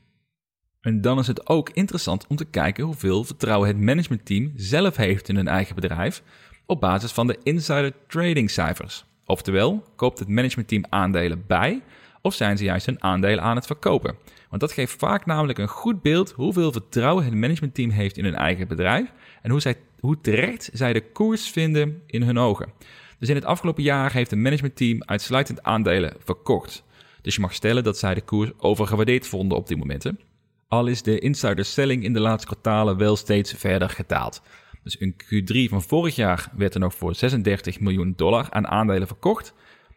En 0.82 1.02
dan 1.02 1.20
is 1.20 1.28
het 1.28 1.50
ook 1.50 1.70
interessant 1.70 2.28
om 2.28 2.36
te 2.36 2.46
kijken 2.46 2.84
hoeveel 2.84 3.24
vertrouwen 3.24 3.68
het 3.68 3.78
managementteam 3.78 4.52
zelf 4.56 4.96
heeft 4.96 5.30
in 5.30 5.36
hun 5.36 5.48
eigen 5.48 5.76
bedrijf 5.76 6.24
op 6.66 6.80
basis 6.80 7.12
van 7.12 7.28
de 7.28 7.38
insider 7.44 7.94
trading 8.08 8.52
cijfers. 8.52 9.06
Oftewel, 9.26 9.84
koopt 9.96 10.20
het 10.20 10.28
managementteam 10.28 10.86
aandelen 10.90 11.44
bij 11.48 11.82
of 12.22 12.34
zijn 12.34 12.58
ze 12.58 12.64
juist 12.64 12.86
hun 12.86 13.04
aandelen 13.04 13.44
aan 13.44 13.56
het 13.56 13.66
verkopen? 13.66 14.16
Want 14.50 14.62
dat 14.62 14.72
geeft 14.72 14.96
vaak 14.98 15.26
namelijk 15.26 15.58
een 15.58 15.68
goed 15.68 16.02
beeld 16.02 16.32
hoeveel 16.32 16.72
vertrouwen 16.72 17.26
het 17.26 17.34
managementteam 17.34 17.90
heeft 17.90 18.18
in 18.18 18.24
hun 18.24 18.36
eigen 18.36 18.68
bedrijf 18.68 19.12
en 19.42 19.52
hoe, 19.52 19.60
zij, 19.60 19.76
hoe 20.00 20.22
terecht 20.22 20.70
zij 20.74 20.94
de 20.94 21.12
koers 21.12 21.50
vinden 21.50 22.02
in 22.06 22.22
hun 22.22 22.38
ogen. 22.38 22.72
Dus 23.20 23.30
in 23.30 23.36
het 23.36 23.46
afgelopen 23.46 23.84
jaar 23.84 24.14
heeft 24.14 24.32
het 24.32 24.40
managementteam 24.40 25.04
uitsluitend 25.06 25.64
aandelen 25.64 26.14
verkocht. 26.24 26.84
Dus 27.22 27.36
je 27.36 27.42
mag 27.42 27.54
stellen 27.54 27.84
dat 27.84 27.98
zij 27.98 28.14
de 28.14 28.22
koers 28.22 28.52
overgewaardeerd 28.58 29.28
vonden 29.28 29.58
op 29.58 29.68
die 29.68 29.78
momenten. 29.78 30.20
Al 30.68 30.88
is 30.88 31.02
de 31.02 31.20
insider 31.20 31.66
selling 31.66 32.04
in 32.04 32.14
de 32.14 32.20
laatste 32.20 32.48
kwartalen 32.48 32.98
wel 32.98 33.16
steeds 33.16 33.54
verder 33.54 33.90
gedaald. 33.90 34.42
Dus 34.84 34.98
in 34.98 35.14
Q3 35.14 35.70
van 35.70 35.82
vorig 35.82 36.16
jaar 36.16 36.52
werd 36.56 36.74
er 36.74 36.80
nog 36.80 36.96
voor 36.96 37.16
36 37.16 37.80
miljoen 37.80 38.14
dollar 38.16 38.48
aan 38.50 38.68
aandelen 38.68 39.08
verkocht. 39.08 39.54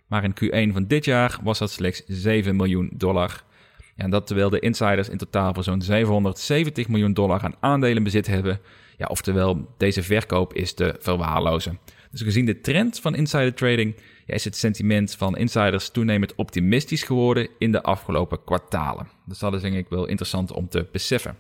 Maar 0.07 0.25
in 0.25 0.35
Q1 0.35 0.73
van 0.73 0.87
dit 0.87 1.05
jaar 1.05 1.39
was 1.43 1.59
dat 1.59 1.71
slechts 1.71 2.03
7 2.07 2.57
miljoen 2.57 2.91
dollar. 2.93 3.45
En 3.97 4.11
dat 4.11 4.27
terwijl 4.27 4.51
de 4.51 4.61
insiders 4.61 5.09
in 5.09 5.19
totaal 5.19 5.55
voor 5.55 5.63
zo'n 5.63 5.83
770 5.83 6.89
miljoen 6.89 7.13
dollar 7.13 7.43
aan 7.43 7.55
aandelen 7.61 8.03
bezit 8.03 8.27
hebben. 8.27 8.61
Ja, 8.97 9.07
oftewel, 9.07 9.75
deze 9.77 10.03
verkoop 10.03 10.55
is 10.55 10.73
te 10.75 10.97
verwaarlozen. 10.99 11.79
Dus 12.11 12.23
gezien 12.23 12.45
de 12.45 12.61
trend 12.61 13.01
van 13.01 13.15
insider 13.15 13.55
trading 13.55 13.97
is 14.31 14.45
het 14.45 14.57
sentiment 14.57 15.15
van 15.15 15.37
insiders 15.37 15.91
toenemend 15.91 16.35
optimistisch 16.35 17.03
geworden 17.03 17.49
in 17.59 17.73
de 17.73 17.83
afgelopen 17.83 18.45
kwartalen. 18.45 19.09
Dus 19.27 19.39
dat 19.39 19.55
is 19.55 19.61
denk 19.61 19.75
ik 19.75 19.89
wel 19.89 20.07
interessant 20.07 20.53
om 20.53 20.69
te 20.69 20.87
beseffen. 20.93 21.37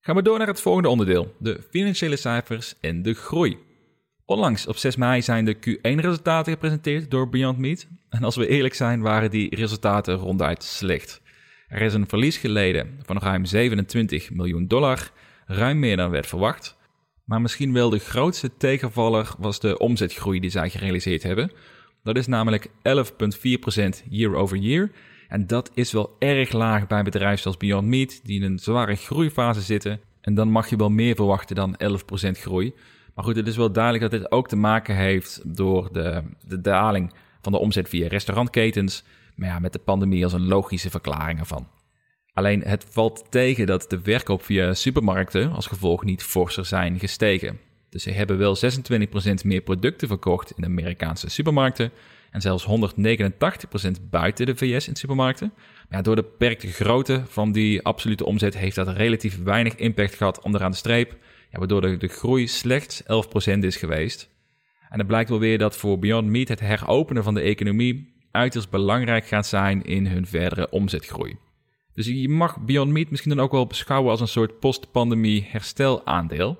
Gaan 0.00 0.16
we 0.16 0.22
door 0.22 0.38
naar 0.38 0.46
het 0.46 0.60
volgende 0.60 0.88
onderdeel: 0.88 1.34
de 1.38 1.60
financiële 1.70 2.16
cijfers 2.16 2.74
en 2.80 3.02
de 3.02 3.14
groei. 3.14 3.58
Onlangs 4.24 4.66
op 4.66 4.76
6 4.76 4.96
mei 4.96 5.22
zijn 5.22 5.44
de 5.44 5.56
Q1-resultaten 5.56 6.52
gepresenteerd 6.52 7.10
door 7.10 7.28
Beyond 7.28 7.58
Meat. 7.58 7.86
En 8.08 8.24
als 8.24 8.36
we 8.36 8.48
eerlijk 8.48 8.74
zijn, 8.74 9.00
waren 9.00 9.30
die 9.30 9.56
resultaten 9.56 10.14
ronduit 10.14 10.62
slecht. 10.62 11.22
Er 11.68 11.80
is 11.80 11.94
een 11.94 12.08
verlies 12.08 12.36
geleden 12.36 12.98
van 13.02 13.18
ruim 13.18 13.44
27 13.44 14.30
miljoen 14.30 14.66
dollar, 14.66 15.10
ruim 15.46 15.78
meer 15.78 15.96
dan 15.96 16.10
werd 16.10 16.26
verwacht. 16.26 16.76
Maar 17.24 17.40
misschien 17.40 17.72
wel 17.72 17.90
de 17.90 17.98
grootste 17.98 18.50
tegenvaller 18.56 19.34
was 19.38 19.60
de 19.60 19.78
omzetgroei 19.78 20.40
die 20.40 20.50
zij 20.50 20.70
gerealiseerd 20.70 21.22
hebben. 21.22 21.50
Dat 22.06 22.16
is 22.16 22.26
namelijk 22.26 22.68
11,4% 22.68 22.72
year 24.08 24.34
over 24.34 24.56
year. 24.56 24.90
En 25.28 25.46
dat 25.46 25.70
is 25.74 25.92
wel 25.92 26.16
erg 26.18 26.52
laag 26.52 26.86
bij 26.86 27.02
bedrijven 27.02 27.38
zoals 27.38 27.56
Beyond 27.56 27.86
Meat, 27.86 28.20
die 28.22 28.40
in 28.40 28.50
een 28.50 28.58
zware 28.58 28.94
groeifase 28.94 29.60
zitten. 29.60 30.00
En 30.20 30.34
dan 30.34 30.50
mag 30.50 30.68
je 30.68 30.76
wel 30.76 30.90
meer 30.90 31.14
verwachten 31.14 31.56
dan 31.56 31.76
11% 31.82 32.30
groei. 32.30 32.74
Maar 33.14 33.24
goed, 33.24 33.36
het 33.36 33.46
is 33.46 33.56
wel 33.56 33.72
duidelijk 33.72 34.10
dat 34.10 34.20
dit 34.20 34.30
ook 34.30 34.48
te 34.48 34.56
maken 34.56 34.96
heeft 34.96 35.56
door 35.56 35.92
de, 35.92 36.22
de 36.48 36.60
daling 36.60 37.12
van 37.40 37.52
de 37.52 37.58
omzet 37.58 37.88
via 37.88 38.08
restaurantketens. 38.08 39.04
Maar 39.34 39.48
ja, 39.48 39.58
met 39.58 39.72
de 39.72 39.78
pandemie 39.78 40.24
als 40.24 40.32
een 40.32 40.46
logische 40.46 40.90
verklaring 40.90 41.38
ervan. 41.38 41.68
Alleen 42.32 42.62
het 42.62 42.86
valt 42.88 43.24
tegen 43.30 43.66
dat 43.66 43.90
de 43.90 44.00
verkoop 44.02 44.42
via 44.42 44.74
supermarkten 44.74 45.52
als 45.52 45.66
gevolg 45.66 46.04
niet 46.04 46.22
forser 46.22 46.64
zijn 46.64 46.98
gestegen. 46.98 47.65
Dus 47.96 48.04
ze 48.04 48.10
hebben 48.10 48.38
wel 48.38 48.56
26% 48.56 48.60
meer 49.44 49.60
producten 49.60 50.08
verkocht 50.08 50.50
in 50.50 50.62
de 50.62 50.66
Amerikaanse 50.66 51.28
supermarkten 51.28 51.90
en 52.30 52.40
zelfs 52.40 52.66
189% 52.66 52.70
buiten 54.10 54.46
de 54.46 54.56
VS 54.56 54.88
in 54.88 54.96
supermarkten. 54.96 55.52
Maar 55.88 56.02
door 56.02 56.16
de 56.16 56.22
beperkte 56.22 56.66
grootte 56.66 57.22
van 57.28 57.52
die 57.52 57.82
absolute 57.82 58.24
omzet 58.24 58.56
heeft 58.58 58.76
dat 58.76 58.88
relatief 58.88 59.42
weinig 59.42 59.74
impact 59.74 60.14
gehad 60.14 60.42
onderaan 60.42 60.70
de 60.70 60.76
streep, 60.76 61.16
ja, 61.50 61.58
waardoor 61.58 61.80
de, 61.80 61.96
de 61.96 62.08
groei 62.08 62.46
slechts 62.46 63.02
11% 63.02 63.06
is 63.60 63.76
geweest. 63.76 64.28
En 64.88 64.98
het 64.98 65.06
blijkt 65.06 65.28
wel 65.28 65.38
weer 65.38 65.58
dat 65.58 65.76
voor 65.76 65.98
Beyond 65.98 66.28
Meat 66.28 66.48
het 66.48 66.60
heropenen 66.60 67.24
van 67.24 67.34
de 67.34 67.40
economie 67.40 68.14
uiterst 68.30 68.70
belangrijk 68.70 69.26
gaat 69.26 69.46
zijn 69.46 69.84
in 69.84 70.06
hun 70.06 70.26
verdere 70.26 70.70
omzetgroei. 70.70 71.36
Dus 71.94 72.06
je 72.06 72.28
mag 72.28 72.60
Beyond 72.60 72.92
Meat 72.92 73.10
misschien 73.10 73.34
dan 73.36 73.44
ook 73.44 73.52
wel 73.52 73.66
beschouwen 73.66 74.10
als 74.10 74.20
een 74.20 74.28
soort 74.28 74.58
post-pandemie 74.58 75.46
herstelaandeel. 75.48 76.58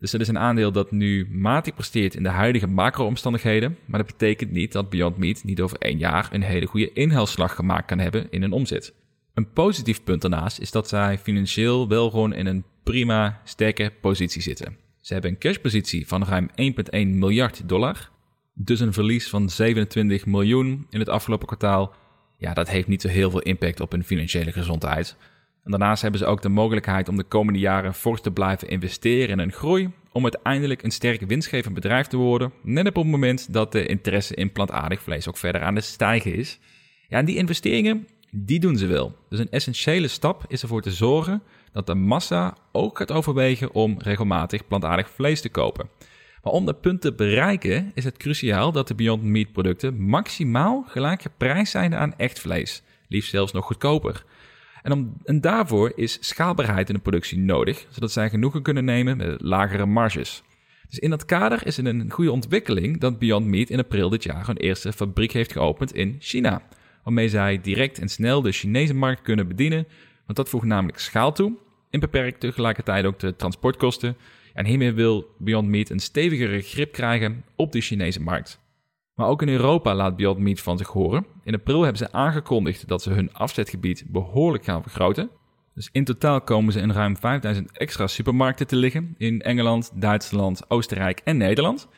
Dus 0.00 0.10
dat 0.10 0.20
is 0.20 0.28
een 0.28 0.38
aandeel 0.38 0.72
dat 0.72 0.90
nu 0.90 1.28
matig 1.30 1.74
presteert 1.74 2.14
in 2.14 2.22
de 2.22 2.28
huidige 2.28 2.66
macro-omstandigheden. 2.66 3.76
Maar 3.84 3.98
dat 3.98 4.18
betekent 4.18 4.50
niet 4.50 4.72
dat 4.72 4.90
Beyond 4.90 5.16
Meat 5.16 5.44
niet 5.44 5.60
over 5.60 5.78
één 5.78 5.98
jaar 5.98 6.28
een 6.32 6.42
hele 6.42 6.66
goede 6.66 6.92
inhaalslag 6.92 7.54
gemaakt 7.54 7.86
kan 7.86 7.98
hebben 7.98 8.26
in 8.30 8.42
een 8.42 8.52
omzet. 8.52 8.94
Een 9.34 9.52
positief 9.52 10.04
punt 10.04 10.20
daarnaast 10.20 10.58
is 10.58 10.70
dat 10.70 10.88
zij 10.88 11.18
financieel 11.18 11.88
wel 11.88 12.10
gewoon 12.10 12.32
in 12.32 12.46
een 12.46 12.64
prima, 12.82 13.40
sterke 13.44 13.92
positie 14.00 14.42
zitten. 14.42 14.76
Ze 15.00 15.12
hebben 15.12 15.30
een 15.30 15.38
cashpositie 15.38 16.06
van 16.06 16.24
ruim 16.24 16.48
1,1 16.50 17.08
miljard 17.08 17.68
dollar. 17.68 18.10
Dus 18.54 18.80
een 18.80 18.92
verlies 18.92 19.28
van 19.28 19.50
27 19.50 20.26
miljoen 20.26 20.86
in 20.90 20.98
het 20.98 21.08
afgelopen 21.08 21.46
kwartaal. 21.46 21.94
Ja, 22.36 22.54
dat 22.54 22.68
heeft 22.68 22.88
niet 22.88 23.02
zo 23.02 23.08
heel 23.08 23.30
veel 23.30 23.40
impact 23.40 23.80
op 23.80 23.92
hun 23.92 24.04
financiële 24.04 24.52
gezondheid. 24.52 25.16
En 25.64 25.70
daarnaast 25.70 26.02
hebben 26.02 26.20
ze 26.20 26.26
ook 26.26 26.42
de 26.42 26.48
mogelijkheid 26.48 27.08
om 27.08 27.16
de 27.16 27.24
komende 27.24 27.58
jaren 27.58 27.94
fors 27.94 28.20
te 28.20 28.30
blijven 28.30 28.68
investeren 28.68 29.28
in 29.28 29.38
een 29.38 29.52
groei, 29.52 29.90
om 30.12 30.22
uiteindelijk 30.22 30.82
een 30.82 30.90
sterk 30.90 31.20
winstgevend 31.20 31.74
bedrijf 31.74 32.06
te 32.06 32.16
worden, 32.16 32.52
net 32.62 32.86
op 32.86 32.94
het 32.94 33.06
moment 33.06 33.52
dat 33.52 33.72
de 33.72 33.86
interesse 33.86 34.34
in 34.34 34.52
plantaardig 34.52 35.02
vlees 35.02 35.28
ook 35.28 35.36
verder 35.36 35.62
aan 35.62 35.74
het 35.74 35.84
stijgen 35.84 36.34
is. 36.34 36.58
Ja, 37.08 37.18
en 37.18 37.24
die 37.24 37.36
investeringen, 37.36 38.06
die 38.30 38.60
doen 38.60 38.76
ze 38.76 38.86
wel. 38.86 39.16
Dus 39.28 39.38
een 39.38 39.50
essentiële 39.50 40.08
stap 40.08 40.44
is 40.48 40.62
ervoor 40.62 40.82
te 40.82 40.90
zorgen 40.90 41.42
dat 41.72 41.86
de 41.86 41.94
massa 41.94 42.56
ook 42.72 42.98
gaat 42.98 43.12
overwegen 43.12 43.72
om 43.72 43.96
regelmatig 43.98 44.66
plantaardig 44.66 45.10
vlees 45.10 45.40
te 45.40 45.48
kopen. 45.48 45.88
Maar 46.42 46.52
om 46.52 46.66
dat 46.66 46.80
punt 46.80 47.00
te 47.00 47.12
bereiken 47.12 47.90
is 47.94 48.04
het 48.04 48.16
cruciaal 48.16 48.72
dat 48.72 48.88
de 48.88 48.94
Beyond 48.94 49.22
Meat 49.22 49.52
producten 49.52 50.00
maximaal 50.00 50.84
gelijk 50.86 51.22
geprijsd 51.22 51.72
zijn 51.72 51.94
aan 51.94 52.14
echt 52.16 52.38
vlees, 52.38 52.82
liefst 53.08 53.30
zelfs 53.30 53.52
nog 53.52 53.64
goedkoper. 53.64 54.24
En, 54.82 54.92
om, 54.92 55.12
en 55.24 55.40
daarvoor 55.40 55.92
is 55.94 56.18
schaalbaarheid 56.20 56.88
in 56.88 56.94
de 56.94 57.00
productie 57.00 57.38
nodig, 57.38 57.86
zodat 57.90 58.12
zij 58.12 58.30
genoegen 58.30 58.62
kunnen 58.62 58.84
nemen 58.84 59.16
met 59.16 59.40
lagere 59.40 59.86
marges. 59.86 60.42
Dus 60.88 60.98
in 60.98 61.10
dat 61.10 61.24
kader 61.24 61.66
is 61.66 61.76
het 61.76 61.86
een 61.86 62.10
goede 62.10 62.32
ontwikkeling 62.32 63.00
dat 63.00 63.18
Beyond 63.18 63.46
Meat 63.46 63.70
in 63.70 63.78
april 63.78 64.08
dit 64.08 64.22
jaar 64.22 64.46
hun 64.46 64.56
eerste 64.56 64.92
fabriek 64.92 65.32
heeft 65.32 65.52
geopend 65.52 65.94
in 65.94 66.16
China. 66.18 66.62
Waarmee 67.04 67.28
zij 67.28 67.60
direct 67.60 67.98
en 67.98 68.08
snel 68.08 68.42
de 68.42 68.52
Chinese 68.52 68.94
markt 68.94 69.22
kunnen 69.22 69.48
bedienen, 69.48 69.86
want 70.24 70.36
dat 70.38 70.48
voegt 70.48 70.66
namelijk 70.66 70.98
schaal 70.98 71.32
toe 71.32 71.56
en 71.90 72.00
beperkt 72.00 72.40
tegelijkertijd 72.40 73.04
ook 73.04 73.18
de 73.18 73.36
transportkosten. 73.36 74.16
En 74.54 74.66
hiermee 74.66 74.92
wil 74.92 75.34
Beyond 75.38 75.68
Meat 75.68 75.90
een 75.90 75.98
stevigere 75.98 76.60
grip 76.60 76.92
krijgen 76.92 77.44
op 77.56 77.72
de 77.72 77.80
Chinese 77.80 78.22
markt. 78.22 78.60
Maar 79.20 79.28
ook 79.28 79.42
in 79.42 79.48
Europa 79.48 79.94
laat 79.94 80.16
Beyond 80.16 80.38
Meat 80.38 80.60
van 80.60 80.78
zich 80.78 80.88
horen. 80.88 81.26
In 81.44 81.54
april 81.54 81.80
hebben 81.82 81.98
ze 81.98 82.12
aangekondigd 82.12 82.88
dat 82.88 83.02
ze 83.02 83.10
hun 83.10 83.32
afzetgebied 83.32 84.04
behoorlijk 84.06 84.64
gaan 84.64 84.82
vergroten. 84.82 85.30
Dus 85.74 85.88
in 85.92 86.04
totaal 86.04 86.40
komen 86.40 86.72
ze 86.72 86.80
in 86.80 86.92
ruim 86.92 87.16
5000 87.16 87.78
extra 87.78 88.06
supermarkten 88.06 88.66
te 88.66 88.76
liggen 88.76 89.14
in 89.18 89.40
Engeland, 89.40 89.90
Duitsland, 89.94 90.70
Oostenrijk 90.70 91.20
en 91.24 91.36
Nederland. 91.36 91.88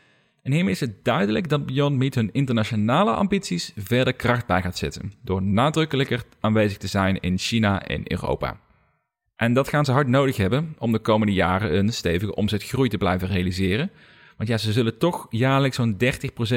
En 0.43 0.53
hiermee 0.53 0.73
is 0.73 0.81
het 0.81 1.05
duidelijk 1.05 1.49
dat 1.49 1.67
Beyond 1.67 1.97
Meat 1.97 2.15
hun 2.15 2.33
internationale 2.33 3.13
ambities 3.13 3.73
verder 3.77 4.13
kracht 4.13 4.47
bij 4.47 4.63
gaat 4.63 4.77
zetten, 4.77 5.13
door 5.21 5.43
nadrukkelijker 5.43 6.25
aanwezig 6.41 6.79
te 6.79 6.87
zijn 6.87 7.21
in 7.21 7.39
China 7.39 7.83
en 7.83 8.13
Europa. 8.13 8.61
En 9.37 9.53
dat 9.53 9.69
gaan 9.69 9.85
ze 9.85 9.93
hard 9.93 10.09
nodig 10.09 10.37
hebben 10.37 10.75
om 10.79 10.93
de 10.93 10.99
komende 10.99 11.33
jaren 11.33 11.79
een 11.79 11.93
stevige 11.93 12.35
omzetgroei 12.35 12.89
te 12.89 12.99
blijven 12.99 13.29
realiseren, 13.29 13.91
want 14.37 14.49
ja, 14.49 14.57
ze 14.59 14.73
zullen 14.73 14.99
toch 14.99 15.27
jaarlijks 15.31 15.77
zo'n 15.77 15.97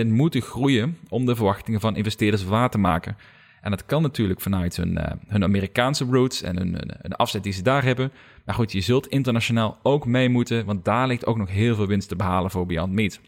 30% 0.04 0.08
moeten 0.08 0.42
groeien 0.42 0.98
om 1.10 1.26
de 1.26 1.36
verwachtingen 1.36 1.80
van 1.80 1.96
investeerders 1.96 2.44
waar 2.44 2.70
te 2.70 2.78
maken. 2.78 3.18
En 3.62 3.72
dat 3.72 3.86
kan 3.86 4.02
natuurlijk 4.02 4.42
vanuit 4.42 4.76
hun, 4.76 4.92
uh, 4.92 5.04
hun 5.28 5.44
Amerikaanse 5.44 6.06
roots 6.06 6.42
en 6.42 6.58
hun, 6.58 6.74
hun, 6.74 7.16
afzet 7.16 7.44
die 7.44 7.54
ze 7.54 7.62
daar 7.62 7.84
hebben. 7.84 8.12
Maar 8.46 8.56
goed, 8.56 8.72
je 8.72 8.82
zult 8.82 9.08
internationaal 9.08 9.78
ook 9.84 10.06
mee 10.06 10.30
moeten, 10.30 10.66
want 10.66 10.86
daar 10.86 11.08
ligt 11.08 11.26
ook 11.26 11.38
nog 11.38 11.50
heel 11.50 11.76
veel 11.76 11.88
winst 11.88 12.08
te 12.08 12.16
behalen 12.16 12.52
voor 12.52 12.66
Beyond 12.66 12.92
Meat. 12.92 13.20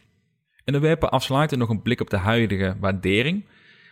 En 0.63 0.73
dan 0.73 0.81
werpen 0.81 1.09
afsluiten 1.09 1.57
nog 1.57 1.69
een 1.69 1.81
blik 1.81 2.01
op 2.01 2.09
de 2.09 2.17
huidige 2.17 2.75
waardering. 2.79 3.45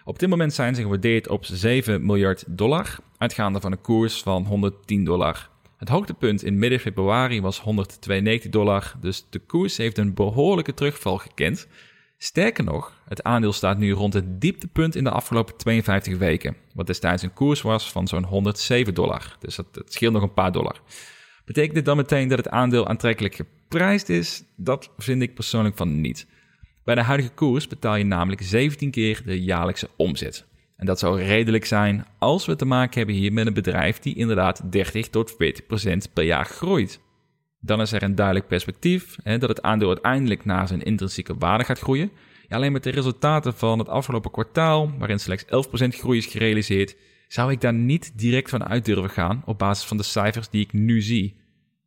Op 0.04 0.20
dit 0.20 0.30
moment 0.30 0.54
zijn 0.54 0.76
ze 0.76 0.82
gewaardeerd 0.82 1.28
op 1.28 1.46
7 1.46 2.06
miljard 2.06 2.44
dollar, 2.48 2.96
uitgaande 3.18 3.62
van 3.62 3.72
een 3.72 3.82
koers 3.82 4.22
van 4.22 4.46
110 4.46 5.04
dollar. 5.04 5.50
Het 5.86 5.94
hoogtepunt 5.94 6.44
in 6.44 6.60
midden 6.60 6.80
februari 6.80 7.42
was 7.42 7.60
192 7.60 8.52
dollar, 8.52 8.96
dus 9.02 9.26
de 9.30 9.40
koers 9.40 9.78
heeft 9.78 9.98
een 9.98 10.14
behoorlijke 10.14 10.74
terugval 10.74 11.18
gekend. 11.18 11.68
Sterker 12.18 12.64
nog, 12.64 13.02
het 13.08 13.24
aandeel 13.24 13.54
staat 13.54 13.78
nu 13.78 13.92
rond 13.92 14.14
het 14.14 14.42
dieptepunt 14.42 14.96
in 14.96 15.04
de 15.04 15.10
afgelopen 15.10 15.58
52 15.58 16.18
weken, 16.18 16.56
wat 16.74 16.88
destijds 16.88 17.24
een 17.24 17.34
koers 17.34 17.62
was 17.62 17.92
van 17.92 18.08
zo'n 18.08 18.24
107 18.24 18.94
dollar. 18.94 19.36
Dus 19.40 19.56
dat, 19.56 19.68
scheelt 19.86 20.14
nog 20.14 20.22
een 20.22 20.34
paar 20.34 20.52
dollar. 20.52 20.82
Betekent 21.46 21.76
dit 21.76 21.86
dan 21.86 21.98
meteen 21.98 22.28
dat 22.28 22.38
het 22.38 22.50
aandeel 22.50 22.88
aantrekkelijk 22.88 23.36
geprijsd 23.36 24.10
is? 24.10 24.44
Dat 24.56 24.90
vind 24.98 25.22
ik 25.22 25.34
persoonlijk 25.34 25.78
van 25.78 26.02
niet. 26.02 26.28
Bij 26.84 26.96
de 26.96 27.02
huidige 27.02 27.34
koers 27.34 27.68
betaal 27.68 27.96
je 27.96 28.06
namelijk 28.06 28.42
17 28.42 28.92
keer 28.92 29.22
de 29.26 29.44
jaarlijkse 29.44 29.90
omzet. 29.96 30.46
En 30.76 30.86
dat 30.86 31.00
zou 31.00 31.22
redelijk 31.22 31.66
zijn 31.66 32.06
als 32.20 32.46
we 32.46 32.56
te 32.56 32.66
maken 32.66 32.98
hebben 32.98 33.16
hier 33.16 33.34
met 33.34 33.48
een 33.48 33.54
bedrijf 33.54 34.00
die 34.00 34.16
inderdaad 34.16 34.72
30 34.72 35.10
tot 35.10 35.36
40 35.38 35.66
procent 35.66 36.14
per 36.14 36.24
jaar 36.24 36.46
groeit. 36.46 37.00
Dan 37.60 37.82
is 37.82 37.92
er 37.92 38.04
een 38.04 38.16
duidelijk 38.16 38.48
perspectief 38.48 39.16
hè, 39.24 39.38
dat 39.38 39.50
het 39.50 39.62
aandeel 39.62 39.88
uiteindelijk 39.88 40.46
naar 40.46 40.68
zijn 40.68 40.84
intrinsieke 40.84 41.36
waarde 41.38 41.64
gaat 41.64 41.80
groeien. 41.80 42.12
Alleen 42.50 42.72
met 42.72 42.84
de 42.84 42.90
resultaten 42.90 43.54
van 43.54 43.80
het 43.80 43.90
afgelopen 43.90 44.32
kwartaal, 44.32 44.98
waarin 44.98 45.20
slechts 45.20 45.46
11% 45.46 45.48
groei 45.88 46.18
is 46.18 46.26
gerealiseerd, 46.26 46.96
zou 47.28 47.52
ik 47.52 47.62
daar 47.62 47.74
niet 47.74 48.12
direct 48.16 48.50
van 48.50 48.64
uit 48.64 48.86
durven 48.86 49.10
gaan 49.10 49.42
op 49.46 49.60
basis 49.60 49.86
van 49.86 49.98
de 49.98 50.04
cijfers 50.04 50.50
die 50.50 50.62
ik 50.62 50.74
nu 50.74 51.02
zie. 51.02 51.36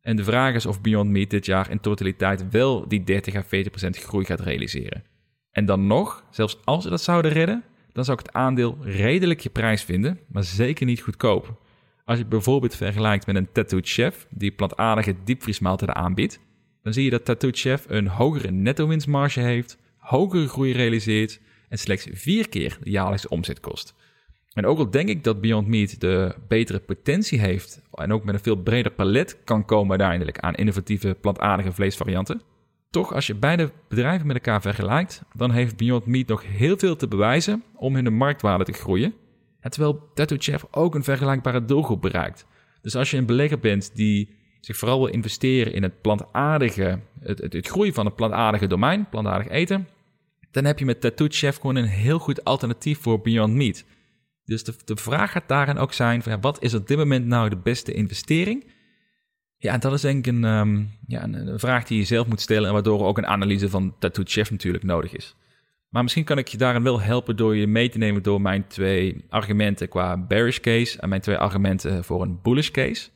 En 0.01 0.15
de 0.15 0.23
vraag 0.23 0.55
is 0.55 0.65
of 0.65 0.81
Beyond 0.81 1.09
Meat 1.09 1.29
dit 1.29 1.45
jaar 1.45 1.69
in 1.69 1.79
totaliteit 1.79 2.49
wel 2.49 2.87
die 2.87 3.03
30 3.03 3.35
à 3.35 3.43
40% 3.43 3.47
groei 3.89 4.25
gaat 4.25 4.39
realiseren. 4.39 5.03
En 5.51 5.65
dan 5.65 5.87
nog, 5.87 6.23
zelfs 6.29 6.57
als 6.63 6.83
ze 6.83 6.89
dat 6.89 7.01
zouden 7.01 7.31
redden, 7.31 7.63
dan 7.93 8.05
zou 8.05 8.19
ik 8.19 8.25
het 8.25 8.35
aandeel 8.35 8.77
redelijk 8.81 9.51
prijs 9.51 9.83
vinden, 9.83 10.19
maar 10.27 10.43
zeker 10.43 10.85
niet 10.85 11.01
goedkoop. 11.01 11.61
Als 12.05 12.17
je 12.17 12.25
bijvoorbeeld 12.25 12.75
vergelijkt 12.75 13.25
met 13.25 13.35
een 13.35 13.51
Tattooed 13.51 13.87
Chef 13.87 14.27
die 14.29 14.51
plantaardige 14.51 15.15
diepvriesmaaltijden 15.23 15.95
aanbiedt, 15.95 16.39
dan 16.83 16.93
zie 16.93 17.03
je 17.03 17.09
dat 17.09 17.25
Tattooed 17.25 17.57
Chef 17.59 17.85
een 17.87 18.07
hogere 18.07 18.51
netto-winstmarge 18.51 19.39
heeft, 19.39 19.77
hogere 19.97 20.47
groei 20.47 20.73
realiseert 20.73 21.39
en 21.69 21.77
slechts 21.77 22.07
vier 22.11 22.49
keer 22.49 22.77
de 22.83 22.89
jaarlijkse 22.89 23.29
omzet 23.29 23.59
kost. 23.59 23.93
En 24.53 24.65
ook 24.65 24.77
al 24.77 24.89
denk 24.89 25.09
ik 25.09 25.23
dat 25.23 25.41
Beyond 25.41 25.67
Meat 25.67 25.99
de 25.99 26.35
betere 26.47 26.79
potentie 26.79 27.39
heeft 27.39 27.81
en 27.91 28.13
ook 28.13 28.23
met 28.23 28.33
een 28.33 28.41
veel 28.41 28.55
breder 28.55 28.91
palet 28.91 29.37
kan 29.43 29.65
komen 29.65 29.89
uiteindelijk 29.89 30.39
aan 30.39 30.55
innovatieve 30.55 31.17
plantaardige 31.21 31.71
vleesvarianten, 31.71 32.41
toch 32.89 33.13
als 33.13 33.27
je 33.27 33.35
beide 33.35 33.71
bedrijven 33.87 34.27
met 34.27 34.35
elkaar 34.35 34.61
vergelijkt, 34.61 35.23
dan 35.33 35.51
heeft 35.51 35.77
Beyond 35.77 36.05
Meat 36.05 36.27
nog 36.27 36.43
heel 36.45 36.77
veel 36.77 36.95
te 36.95 37.07
bewijzen 37.07 37.63
om 37.75 37.95
hun 37.95 38.13
marktwaarde 38.13 38.63
te 38.63 38.73
groeien. 38.73 39.13
En 39.59 39.71
terwijl 39.71 40.09
Tattoo 40.13 40.37
Chef 40.39 40.65
ook 40.71 40.95
een 40.95 41.03
vergelijkbare 41.03 41.65
doelgroep 41.65 42.01
bereikt. 42.01 42.45
Dus 42.81 42.95
als 42.95 43.11
je 43.11 43.17
een 43.17 43.25
belegger 43.25 43.59
bent 43.59 43.95
die 43.95 44.37
zich 44.59 44.77
vooral 44.77 44.99
wil 44.99 45.13
investeren 45.13 45.73
in 45.73 45.83
het 45.83 46.01
plantaardige, 46.01 46.99
het, 47.19 47.39
het, 47.39 47.67
groeien 47.67 47.93
van 47.93 48.05
het 48.05 48.15
plantaardige 48.15 48.67
domein, 48.67 49.09
plantaardig 49.09 49.47
eten, 49.47 49.87
dan 50.51 50.65
heb 50.65 50.79
je 50.79 50.85
met 50.85 51.01
Tattoo 51.01 51.27
Chef 51.29 51.55
gewoon 51.55 51.75
een 51.75 51.85
heel 51.85 52.19
goed 52.19 52.43
alternatief 52.43 52.99
voor 52.99 53.21
Beyond 53.21 53.53
Meat. 53.53 53.83
Dus 54.45 54.63
de, 54.63 54.73
de 54.85 54.95
vraag 54.95 55.31
gaat 55.31 55.47
daarin 55.47 55.77
ook 55.77 55.93
zijn: 55.93 56.21
ja, 56.25 56.39
wat 56.39 56.63
is 56.63 56.73
op 56.73 56.87
dit 56.87 56.97
moment 56.97 57.25
nou 57.25 57.49
de 57.49 57.57
beste 57.57 57.93
investering? 57.93 58.65
Ja, 59.61 59.77
dat 59.77 59.93
is 59.93 60.01
denk 60.01 60.27
ik 60.27 60.33
een, 60.33 60.43
ehm, 60.43 60.83
ja, 61.07 61.23
een, 61.23 61.59
vraag 61.59 61.85
die 61.85 61.97
je 61.97 62.05
zelf 62.05 62.27
moet 62.27 62.41
stellen 62.41 62.67
en 62.67 62.73
waardoor 62.73 63.05
ook 63.05 63.17
een 63.17 63.27
analyse 63.27 63.69
van 63.69 63.95
Tattoo 63.99 64.23
Chef 64.27 64.51
natuurlijk 64.51 64.83
nodig 64.83 65.13
is. 65.13 65.35
Maar 65.89 66.03
misschien 66.03 66.23
kan 66.23 66.37
ik 66.37 66.47
je 66.47 66.57
daarin 66.57 66.83
wel 66.83 67.01
helpen 67.01 67.35
door 67.35 67.55
je 67.55 67.67
mee 67.67 67.89
te 67.89 67.97
nemen 67.97 68.23
door 68.23 68.41
mijn 68.41 68.67
twee 68.67 69.25
argumenten 69.29 69.89
qua 69.89 70.17
bearish 70.17 70.59
case 70.59 70.99
en 70.99 71.09
mijn 71.09 71.21
twee 71.21 71.37
argumenten 71.37 72.03
voor 72.03 72.21
een 72.21 72.39
bullish 72.41 72.69
case. 72.69 73.09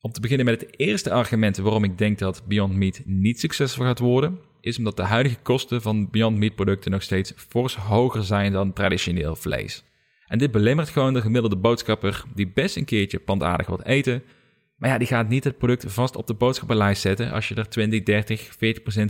Om 0.00 0.12
te 0.12 0.20
beginnen 0.20 0.46
met 0.46 0.60
het 0.60 0.78
eerste 0.78 1.12
argument 1.12 1.56
waarom 1.56 1.84
ik 1.84 1.98
denk 1.98 2.18
dat 2.18 2.42
Beyond 2.46 2.74
Meat 2.74 3.00
niet 3.04 3.40
succesvol 3.40 3.84
gaat 3.84 3.98
worden, 3.98 4.38
is 4.60 4.78
omdat 4.78 4.96
de 4.96 5.02
huidige 5.02 5.36
kosten 5.42 5.82
van 5.82 6.10
Beyond 6.10 6.36
Meat 6.36 6.54
producten 6.54 6.90
nog 6.90 7.02
steeds 7.02 7.32
fors 7.36 7.76
hoger 7.76 8.24
zijn 8.24 8.52
dan 8.52 8.72
traditioneel 8.72 9.36
vlees. 9.36 9.84
En 10.26 10.38
dit 10.38 10.50
belemmert 10.50 10.88
gewoon 10.88 11.14
de 11.14 11.20
gemiddelde 11.20 11.56
boodschapper 11.56 12.24
die 12.34 12.48
best 12.54 12.76
een 12.76 12.84
keertje 12.84 13.18
plantaardig 13.18 13.66
wilt 13.66 13.84
eten. 13.84 14.22
Maar 14.80 14.90
ja, 14.90 14.98
die 14.98 15.06
gaat 15.06 15.28
niet 15.28 15.44
het 15.44 15.58
product 15.58 15.92
vast 15.92 16.16
op 16.16 16.26
de 16.26 16.34
boodschappenlijst 16.34 17.02
zetten 17.02 17.32
als 17.32 17.48
je 17.48 17.54
er 17.54 17.68
20, 17.68 18.02
30, 18.02 18.48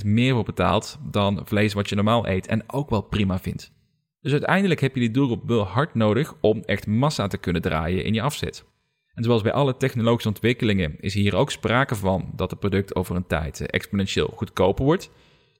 40% 0.02 0.04
meer 0.04 0.34
voor 0.34 0.44
betaalt 0.44 0.98
dan 1.10 1.40
vlees 1.44 1.72
wat 1.72 1.88
je 1.88 1.94
normaal 1.94 2.28
eet 2.28 2.46
en 2.46 2.72
ook 2.72 2.90
wel 2.90 3.00
prima 3.00 3.38
vindt. 3.38 3.72
Dus 4.20 4.32
uiteindelijk 4.32 4.80
heb 4.80 4.94
je 4.94 5.00
die 5.00 5.10
doelgroep 5.10 5.48
wel 5.48 5.64
hard 5.64 5.94
nodig 5.94 6.34
om 6.40 6.62
echt 6.64 6.86
massa 6.86 7.26
te 7.26 7.38
kunnen 7.38 7.62
draaien 7.62 8.04
in 8.04 8.14
je 8.14 8.22
afzet. 8.22 8.64
En 9.14 9.24
zoals 9.24 9.42
bij 9.42 9.52
alle 9.52 9.76
technologische 9.76 10.28
ontwikkelingen 10.28 11.00
is 11.00 11.14
hier 11.14 11.36
ook 11.36 11.50
sprake 11.50 11.94
van 11.94 12.30
dat 12.36 12.50
het 12.50 12.60
product 12.60 12.94
over 12.94 13.16
een 13.16 13.26
tijd 13.26 13.66
exponentieel 13.66 14.32
goedkoper 14.36 14.84
wordt. 14.84 15.10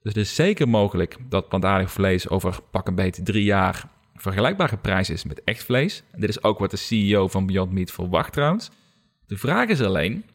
Dus 0.01 0.13
het 0.13 0.17
is 0.17 0.35
zeker 0.35 0.69
mogelijk 0.69 1.17
dat 1.29 1.49
plantaardig 1.49 1.91
vlees 1.91 2.29
over 2.29 2.59
pak 2.71 2.87
een 2.87 2.95
beetje 2.95 3.23
drie 3.23 3.43
jaar 3.43 3.89
vergelijkbare 4.15 4.77
prijs 4.77 5.09
is 5.09 5.23
met 5.23 5.43
echt 5.43 5.63
vlees. 5.63 6.03
Dit 6.15 6.29
is 6.29 6.43
ook 6.43 6.59
wat 6.59 6.71
de 6.71 6.77
CEO 6.77 7.27
van 7.27 7.45
Beyond 7.45 7.71
Meat 7.71 7.91
verwacht 7.91 8.33
trouwens. 8.33 8.71
De 9.31 9.37
vraag 9.37 9.69
is 9.69 9.81
alleen, 9.81 10.25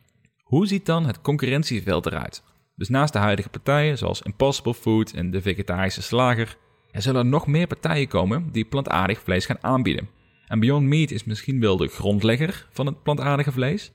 hoe 0.42 0.66
ziet 0.66 0.86
dan 0.86 1.06
het 1.06 1.20
concurrentieveld 1.20 2.06
eruit? 2.06 2.42
Dus 2.76 2.88
naast 2.88 3.12
de 3.12 3.18
huidige 3.18 3.48
partijen 3.48 3.98
zoals 3.98 4.22
Impossible 4.22 4.74
Food 4.74 5.12
en 5.12 5.30
de 5.30 5.42
vegetarische 5.42 6.02
slager, 6.02 6.56
er 6.90 7.02
zullen 7.02 7.20
er 7.20 7.26
nog 7.26 7.46
meer 7.46 7.66
partijen 7.66 8.08
komen 8.08 8.48
die 8.52 8.64
plantaardig 8.64 9.20
vlees 9.20 9.46
gaan 9.46 9.62
aanbieden. 9.62 10.08
En 10.46 10.60
Beyond 10.60 10.86
Meat 10.86 11.10
is 11.10 11.24
misschien 11.24 11.60
wel 11.60 11.76
de 11.76 11.88
grondlegger 11.88 12.68
van 12.70 12.86
het 12.86 13.02
plantaardige 13.02 13.52
vlees. 13.52 13.92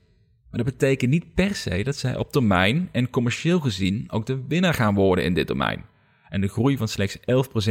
Maar 0.50 0.64
dat 0.64 0.72
betekent 0.78 1.10
niet 1.10 1.34
per 1.34 1.54
se 1.54 1.82
dat 1.82 1.96
zij 1.96 2.16
op 2.16 2.32
termijn 2.32 2.88
en 2.92 3.10
commercieel 3.10 3.60
gezien 3.60 4.04
ook 4.10 4.26
de 4.26 4.44
winnaar 4.48 4.74
gaan 4.74 4.94
worden 4.94 5.24
in 5.24 5.34
dit 5.34 5.48
domein 5.48 5.84
en 6.28 6.40
de 6.40 6.48
groei 6.48 6.76
van 6.76 6.88
slechts 6.88 7.18
11% 7.18 7.22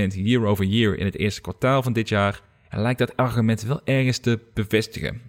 year 0.07 0.45
over 0.45 0.65
year 0.65 0.97
in 0.97 1.05
het 1.05 1.17
eerste 1.17 1.41
kwartaal 1.41 1.83
van 1.83 1.93
dit 1.93 2.09
jaar, 2.09 2.41
lijkt 2.69 2.99
dat 2.99 3.17
argument 3.17 3.61
wel 3.61 3.81
ergens 3.83 4.17
te 4.17 4.39
bevestigen. 4.53 5.21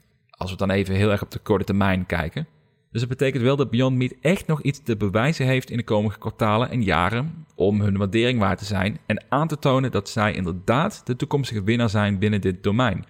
Als 0.42 0.50
we 0.50 0.56
dan 0.56 0.70
even 0.70 0.94
heel 0.94 1.10
erg 1.10 1.22
op 1.22 1.30
de 1.30 1.38
korte 1.38 1.64
termijn 1.64 2.06
kijken. 2.06 2.46
Dus 2.90 3.00
dat 3.00 3.10
betekent 3.10 3.42
wel 3.42 3.56
dat 3.56 3.70
Beyond 3.70 3.96
Meat 3.96 4.14
echt 4.20 4.46
nog 4.46 4.62
iets 4.62 4.82
te 4.82 4.96
bewijzen 4.96 5.46
heeft 5.46 5.70
in 5.70 5.76
de 5.76 5.84
komende 5.84 6.18
kwartalen 6.18 6.70
en 6.70 6.82
jaren 6.82 7.46
om 7.54 7.80
hun 7.80 7.96
waardering 7.96 8.38
waard 8.38 8.58
te 8.58 8.64
zijn 8.64 8.98
en 9.06 9.24
aan 9.28 9.48
te 9.48 9.58
tonen 9.58 9.90
dat 9.90 10.08
zij 10.08 10.32
inderdaad 10.32 11.06
de 11.06 11.16
toekomstige 11.16 11.62
winnaar 11.62 11.88
zijn 11.88 12.18
binnen 12.18 12.40
dit 12.40 12.62
domein. 12.62 13.04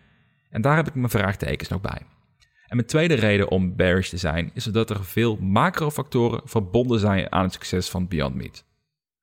En 0.51 0.63
daar 0.63 0.77
heb 0.77 0.89
ik 0.89 0.95
mijn 0.95 1.11
vraagtekens 1.11 1.69
nog 1.69 1.81
bij. 1.81 2.01
En 2.67 2.77
mijn 2.77 2.89
tweede 2.89 3.15
reden 3.15 3.51
om 3.51 3.77
bearish 3.77 4.09
te 4.09 4.17
zijn 4.17 4.51
is 4.55 4.65
dat 4.65 4.91
er 4.91 5.05
veel 5.05 5.37
macrofactoren 5.37 6.41
verbonden 6.45 6.99
zijn 6.99 7.33
aan 7.33 7.45
het 7.45 7.53
succes 7.53 7.91
van 7.91 8.09
Beyond 8.09 8.35
Meat. 8.35 8.65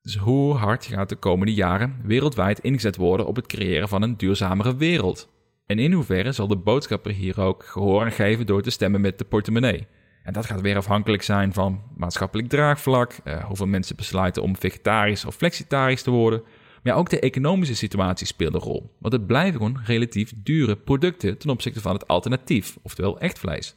Dus 0.02 0.16
hoe 0.16 0.54
hard 0.54 0.86
gaat 0.86 1.08
de 1.08 1.16
komende 1.16 1.54
jaren 1.54 2.00
wereldwijd 2.04 2.58
ingezet 2.58 2.96
worden 2.96 3.26
op 3.26 3.36
het 3.36 3.46
creëren 3.46 3.88
van 3.88 4.02
een 4.02 4.16
duurzamere 4.16 4.76
wereld? 4.76 5.28
En 5.70 5.78
in 5.78 5.92
hoeverre 5.92 6.32
zal 6.32 6.48
de 6.48 6.56
boodschapper 6.56 7.12
hier 7.12 7.40
ook 7.40 7.64
gehoor 7.64 8.04
aan 8.04 8.12
geven 8.12 8.46
door 8.46 8.62
te 8.62 8.70
stemmen 8.70 9.00
met 9.00 9.18
de 9.18 9.24
portemonnee? 9.24 9.86
En 10.22 10.32
dat 10.32 10.46
gaat 10.46 10.60
weer 10.60 10.76
afhankelijk 10.76 11.22
zijn 11.22 11.52
van 11.52 11.82
maatschappelijk 11.96 12.48
draagvlak, 12.48 13.12
eh, 13.24 13.44
hoeveel 13.44 13.66
mensen 13.66 13.96
besluiten 13.96 14.42
om 14.42 14.56
vegetarisch 14.56 15.24
of 15.24 15.34
flexitarisch 15.34 16.02
te 16.02 16.10
worden. 16.10 16.42
Maar 16.82 16.94
ook 16.94 17.10
de 17.10 17.20
economische 17.20 17.74
situatie 17.74 18.26
speelt 18.26 18.54
een 18.54 18.60
rol, 18.60 18.96
want 18.98 19.12
het 19.12 19.26
blijven 19.26 19.60
gewoon 19.60 19.80
relatief 19.84 20.32
dure 20.36 20.76
producten 20.76 21.38
ten 21.38 21.50
opzichte 21.50 21.80
van 21.80 21.92
het 21.92 22.08
alternatief, 22.08 22.76
oftewel 22.82 23.20
echt 23.20 23.38
vlees. 23.38 23.74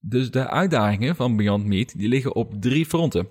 Dus 0.00 0.30
de 0.30 0.48
uitdagingen 0.48 1.16
van 1.16 1.36
Beyond 1.36 1.66
Meat 1.66 1.98
die 1.98 2.08
liggen 2.08 2.34
op 2.34 2.54
drie 2.60 2.86
fronten 2.86 3.28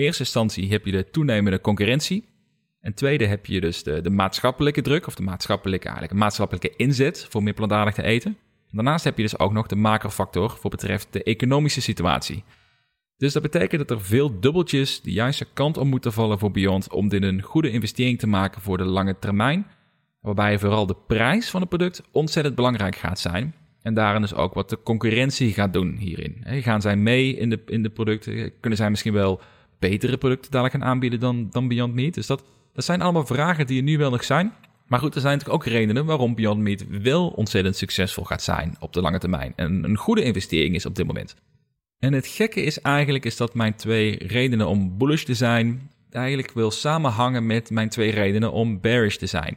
eerste 0.00 0.22
instantie 0.22 0.70
heb 0.70 0.84
je 0.84 0.92
de 0.92 1.10
toenemende 1.10 1.60
concurrentie. 1.60 2.28
En 2.80 2.94
tweede 2.94 3.26
heb 3.26 3.46
je 3.46 3.60
dus 3.60 3.82
de, 3.82 4.00
de 4.00 4.10
maatschappelijke 4.10 4.82
druk, 4.82 5.06
of 5.06 5.14
de 5.14 5.22
maatschappelijke, 5.22 5.88
eigenlijk 5.88 6.18
maatschappelijke 6.18 6.76
inzet 6.76 7.26
voor 7.30 7.42
meer 7.42 7.54
plantaardig 7.54 7.94
te 7.94 8.02
eten. 8.02 8.36
Daarnaast 8.70 9.04
heb 9.04 9.16
je 9.16 9.22
dus 9.22 9.38
ook 9.38 9.52
nog 9.52 9.66
de 9.66 9.76
macrofactor 9.76 10.50
voor 10.50 10.70
betreft 10.70 11.12
de 11.12 11.22
economische 11.22 11.80
situatie. 11.80 12.44
Dus 13.16 13.32
dat 13.32 13.42
betekent 13.42 13.88
dat 13.88 13.98
er 13.98 14.04
veel 14.04 14.40
dubbeltjes 14.40 15.00
de 15.00 15.12
juiste 15.12 15.46
kant 15.52 15.76
om 15.76 15.88
moeten 15.88 16.12
vallen 16.12 16.38
voor 16.38 16.50
Beyond 16.50 16.92
om 16.92 17.08
dit 17.08 17.22
een 17.22 17.42
goede 17.42 17.70
investering 17.70 18.18
te 18.18 18.26
maken 18.26 18.60
voor 18.60 18.78
de 18.78 18.84
lange 18.84 19.18
termijn. 19.18 19.66
Waarbij 20.20 20.58
vooral 20.58 20.86
de 20.86 20.96
prijs 21.06 21.50
van 21.50 21.60
het 21.60 21.68
product 21.68 22.02
ontzettend 22.12 22.54
belangrijk 22.54 22.96
gaat 22.96 23.18
zijn. 23.18 23.54
En 23.82 23.94
daarin 23.94 24.20
dus 24.20 24.34
ook 24.34 24.54
wat 24.54 24.70
de 24.70 24.82
concurrentie 24.82 25.52
gaat 25.52 25.72
doen 25.72 25.96
hierin. 25.96 26.44
Gaan 26.44 26.80
zij 26.80 26.96
mee 26.96 27.36
in 27.36 27.50
de, 27.50 27.62
in 27.66 27.82
de 27.82 27.90
producten? 27.90 28.52
Kunnen 28.60 28.78
zij 28.78 28.90
misschien 28.90 29.12
wel 29.12 29.40
betere 29.78 30.18
producten 30.18 30.50
dadelijk 30.50 30.76
gaan 30.76 30.88
aanbieden 30.88 31.20
dan, 31.20 31.48
dan 31.50 31.68
Beyond 31.68 31.94
Meat. 31.94 32.14
Dus 32.14 32.26
dat, 32.26 32.44
dat 32.80 32.88
zijn 32.88 33.02
allemaal 33.02 33.26
vragen 33.26 33.66
die 33.66 33.76
er 33.76 33.82
nu 33.82 33.98
wel 33.98 34.10
nog 34.10 34.24
zijn. 34.24 34.52
Maar 34.86 34.98
goed, 34.98 35.14
er 35.14 35.20
zijn 35.20 35.32
natuurlijk 35.32 35.62
ook 35.62 35.72
redenen 35.72 36.04
waarom 36.04 36.34
Beyond 36.34 36.60
Meat 36.60 36.84
wel 37.02 37.28
ontzettend 37.28 37.76
succesvol 37.76 38.24
gaat 38.24 38.42
zijn 38.42 38.76
op 38.78 38.92
de 38.92 39.00
lange 39.00 39.18
termijn. 39.18 39.52
En 39.56 39.84
een 39.84 39.96
goede 39.96 40.22
investering 40.22 40.74
is 40.74 40.86
op 40.86 40.94
dit 40.94 41.06
moment. 41.06 41.36
En 41.98 42.12
het 42.12 42.26
gekke 42.26 42.62
is 42.62 42.80
eigenlijk 42.80 43.24
is 43.24 43.36
dat 43.36 43.54
mijn 43.54 43.74
twee 43.74 44.26
redenen 44.26 44.66
om 44.66 44.98
bullish 44.98 45.22
te 45.22 45.34
zijn 45.34 45.90
eigenlijk 46.10 46.52
wil 46.52 46.70
samenhangen 46.70 47.46
met 47.46 47.70
mijn 47.70 47.88
twee 47.88 48.10
redenen 48.10 48.52
om 48.52 48.80
bearish 48.80 49.16
te 49.16 49.26
zijn. 49.26 49.56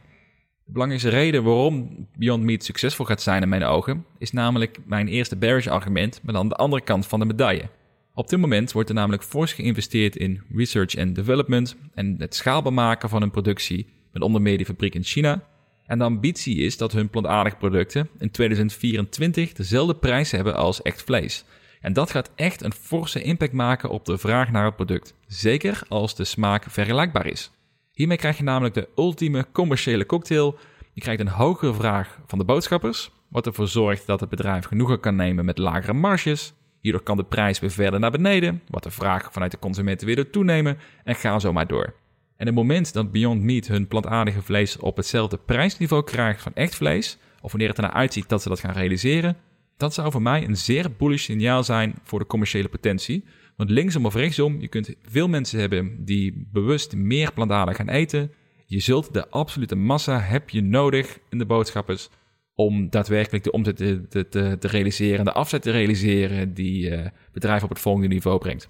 De 0.64 0.72
belangrijkste 0.72 1.10
reden 1.10 1.44
waarom 1.44 2.06
Beyond 2.16 2.42
Meat 2.42 2.64
succesvol 2.64 3.04
gaat 3.04 3.22
zijn 3.22 3.42
in 3.42 3.48
mijn 3.48 3.64
ogen 3.64 4.04
is 4.18 4.32
namelijk 4.32 4.78
mijn 4.84 5.08
eerste 5.08 5.36
bearish 5.36 5.66
argument, 5.66 6.20
maar 6.22 6.34
dan 6.34 6.48
de 6.48 6.54
andere 6.54 6.82
kant 6.82 7.06
van 7.06 7.18
de 7.18 7.26
medaille. 7.26 7.68
Op 8.16 8.28
dit 8.28 8.40
moment 8.40 8.72
wordt 8.72 8.88
er 8.88 8.94
namelijk 8.94 9.22
fors 9.22 9.52
geïnvesteerd 9.52 10.16
in 10.16 10.42
research 10.54 10.96
and 10.96 11.14
development 11.14 11.76
en 11.94 12.14
het 12.18 12.34
schaalbaar 12.34 12.72
maken 12.72 13.08
van 13.08 13.20
hun 13.20 13.30
productie, 13.30 13.86
met 14.12 14.22
onder 14.22 14.42
meer 14.42 14.56
die 14.56 14.66
fabriek 14.66 14.94
in 14.94 15.02
China. 15.02 15.42
En 15.86 15.98
de 15.98 16.04
ambitie 16.04 16.56
is 16.56 16.76
dat 16.76 16.92
hun 16.92 17.10
plantaardige 17.10 17.56
producten 17.56 18.08
in 18.18 18.30
2024 18.30 19.52
dezelfde 19.52 19.94
prijs 19.94 20.30
hebben 20.30 20.56
als 20.56 20.82
echt 20.82 21.02
vlees. 21.02 21.44
En 21.80 21.92
dat 21.92 22.10
gaat 22.10 22.30
echt 22.34 22.62
een 22.62 22.72
forse 22.72 23.22
impact 23.22 23.52
maken 23.52 23.90
op 23.90 24.04
de 24.04 24.18
vraag 24.18 24.50
naar 24.50 24.64
het 24.64 24.76
product, 24.76 25.14
zeker 25.26 25.82
als 25.88 26.16
de 26.16 26.24
smaak 26.24 26.64
vergelijkbaar 26.68 27.26
is. 27.26 27.50
Hiermee 27.92 28.16
krijg 28.16 28.36
je 28.36 28.42
namelijk 28.42 28.74
de 28.74 28.88
ultieme 28.96 29.46
commerciële 29.52 30.06
cocktail 30.06 30.58
Je 30.92 31.00
krijgt 31.00 31.20
een 31.20 31.28
hogere 31.28 31.74
vraag 31.74 32.20
van 32.26 32.38
de 32.38 32.44
boodschappers, 32.44 33.10
wat 33.28 33.46
ervoor 33.46 33.68
zorgt 33.68 34.06
dat 34.06 34.20
het 34.20 34.28
bedrijf 34.28 34.64
genoegen 34.64 35.00
kan 35.00 35.16
nemen 35.16 35.44
met 35.44 35.58
lagere 35.58 35.92
marges. 35.92 36.54
Hierdoor 36.84 37.02
kan 37.02 37.16
de 37.16 37.24
prijs 37.24 37.60
weer 37.60 37.70
verder 37.70 38.00
naar 38.00 38.10
beneden, 38.10 38.62
wat 38.68 38.82
de 38.82 38.90
vraag 38.90 39.32
vanuit 39.32 39.50
de 39.50 39.58
consumenten 39.58 40.06
weer 40.06 40.30
toenemen 40.30 40.78
en 41.04 41.14
ga 41.14 41.38
zo 41.38 41.52
maar 41.52 41.66
door. 41.66 41.94
En 42.36 42.46
het 42.46 42.54
moment 42.54 42.92
dat 42.92 43.12
Beyond 43.12 43.42
Meat 43.42 43.66
hun 43.66 43.88
plantaardige 43.88 44.42
vlees 44.42 44.76
op 44.76 44.96
hetzelfde 44.96 45.38
prijsniveau 45.38 46.04
krijgt 46.04 46.42
van 46.42 46.54
echt 46.54 46.74
vlees, 46.74 47.18
of 47.40 47.50
wanneer 47.50 47.68
het 47.68 47.76
ernaar 47.76 47.92
uitziet 47.92 48.28
dat 48.28 48.42
ze 48.42 48.48
dat 48.48 48.60
gaan 48.60 48.72
realiseren, 48.72 49.36
dat 49.76 49.94
zou 49.94 50.10
voor 50.10 50.22
mij 50.22 50.44
een 50.44 50.56
zeer 50.56 50.92
bullish 50.98 51.24
signaal 51.24 51.64
zijn 51.64 51.94
voor 52.02 52.18
de 52.18 52.26
commerciële 52.26 52.68
potentie. 52.68 53.24
Want 53.56 53.70
linksom 53.70 54.06
of 54.06 54.14
rechtsom, 54.14 54.60
je 54.60 54.68
kunt 54.68 54.94
veel 55.02 55.28
mensen 55.28 55.60
hebben 55.60 56.04
die 56.04 56.48
bewust 56.52 56.96
meer 56.96 57.32
plantaardig 57.32 57.76
gaan 57.76 57.88
eten. 57.88 58.32
Je 58.66 58.80
zult 58.80 59.12
de 59.12 59.28
absolute 59.30 59.76
massa 59.76 60.20
heb 60.20 60.50
je 60.50 60.62
nodig 60.62 61.18
in 61.30 61.38
de 61.38 61.46
boodschappers 61.46 62.08
om 62.54 62.90
daadwerkelijk 62.90 63.44
de 63.44 63.50
omzet 63.50 63.76
te, 63.76 64.06
te, 64.08 64.56
te, 64.58 64.68
realiseren, 64.68 65.24
de 65.24 65.32
afzet 65.32 65.62
te 65.62 65.70
realiseren 65.70 66.54
die 66.54 66.90
uh, 66.90 67.06
bedrijf 67.32 67.62
op 67.62 67.68
het 67.68 67.78
volgende 67.78 68.08
niveau 68.08 68.38
brengt. 68.38 68.68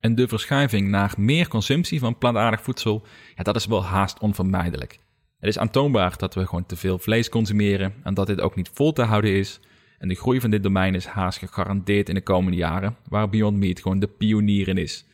En 0.00 0.14
de 0.14 0.28
verschuiving 0.28 0.88
naar 0.88 1.14
meer 1.16 1.48
consumptie 1.48 1.98
van 1.98 2.18
plantaardig 2.18 2.62
voedsel, 2.62 3.06
ja, 3.34 3.42
dat 3.42 3.56
is 3.56 3.66
wel 3.66 3.84
haast 3.84 4.18
onvermijdelijk. 4.18 4.98
Het 5.38 5.48
is 5.48 5.58
aantoonbaar 5.58 6.16
dat 6.16 6.34
we 6.34 6.46
gewoon 6.46 6.66
te 6.66 6.76
veel 6.76 6.98
vlees 6.98 7.28
consumeren 7.28 7.94
en 8.02 8.14
dat 8.14 8.26
dit 8.26 8.40
ook 8.40 8.56
niet 8.56 8.70
vol 8.72 8.92
te 8.92 9.02
houden 9.02 9.30
is. 9.30 9.60
En 9.98 10.08
de 10.08 10.14
groei 10.14 10.40
van 10.40 10.50
dit 10.50 10.62
domein 10.62 10.94
is 10.94 11.06
haast 11.06 11.38
gegarandeerd 11.38 12.08
in 12.08 12.14
de 12.14 12.22
komende 12.22 12.56
jaren, 12.56 12.96
waar 13.08 13.28
Beyond 13.28 13.56
Meat 13.56 13.80
gewoon 13.80 13.98
de 13.98 14.06
pionier 14.06 14.68
in 14.68 14.78
is. 14.78 15.06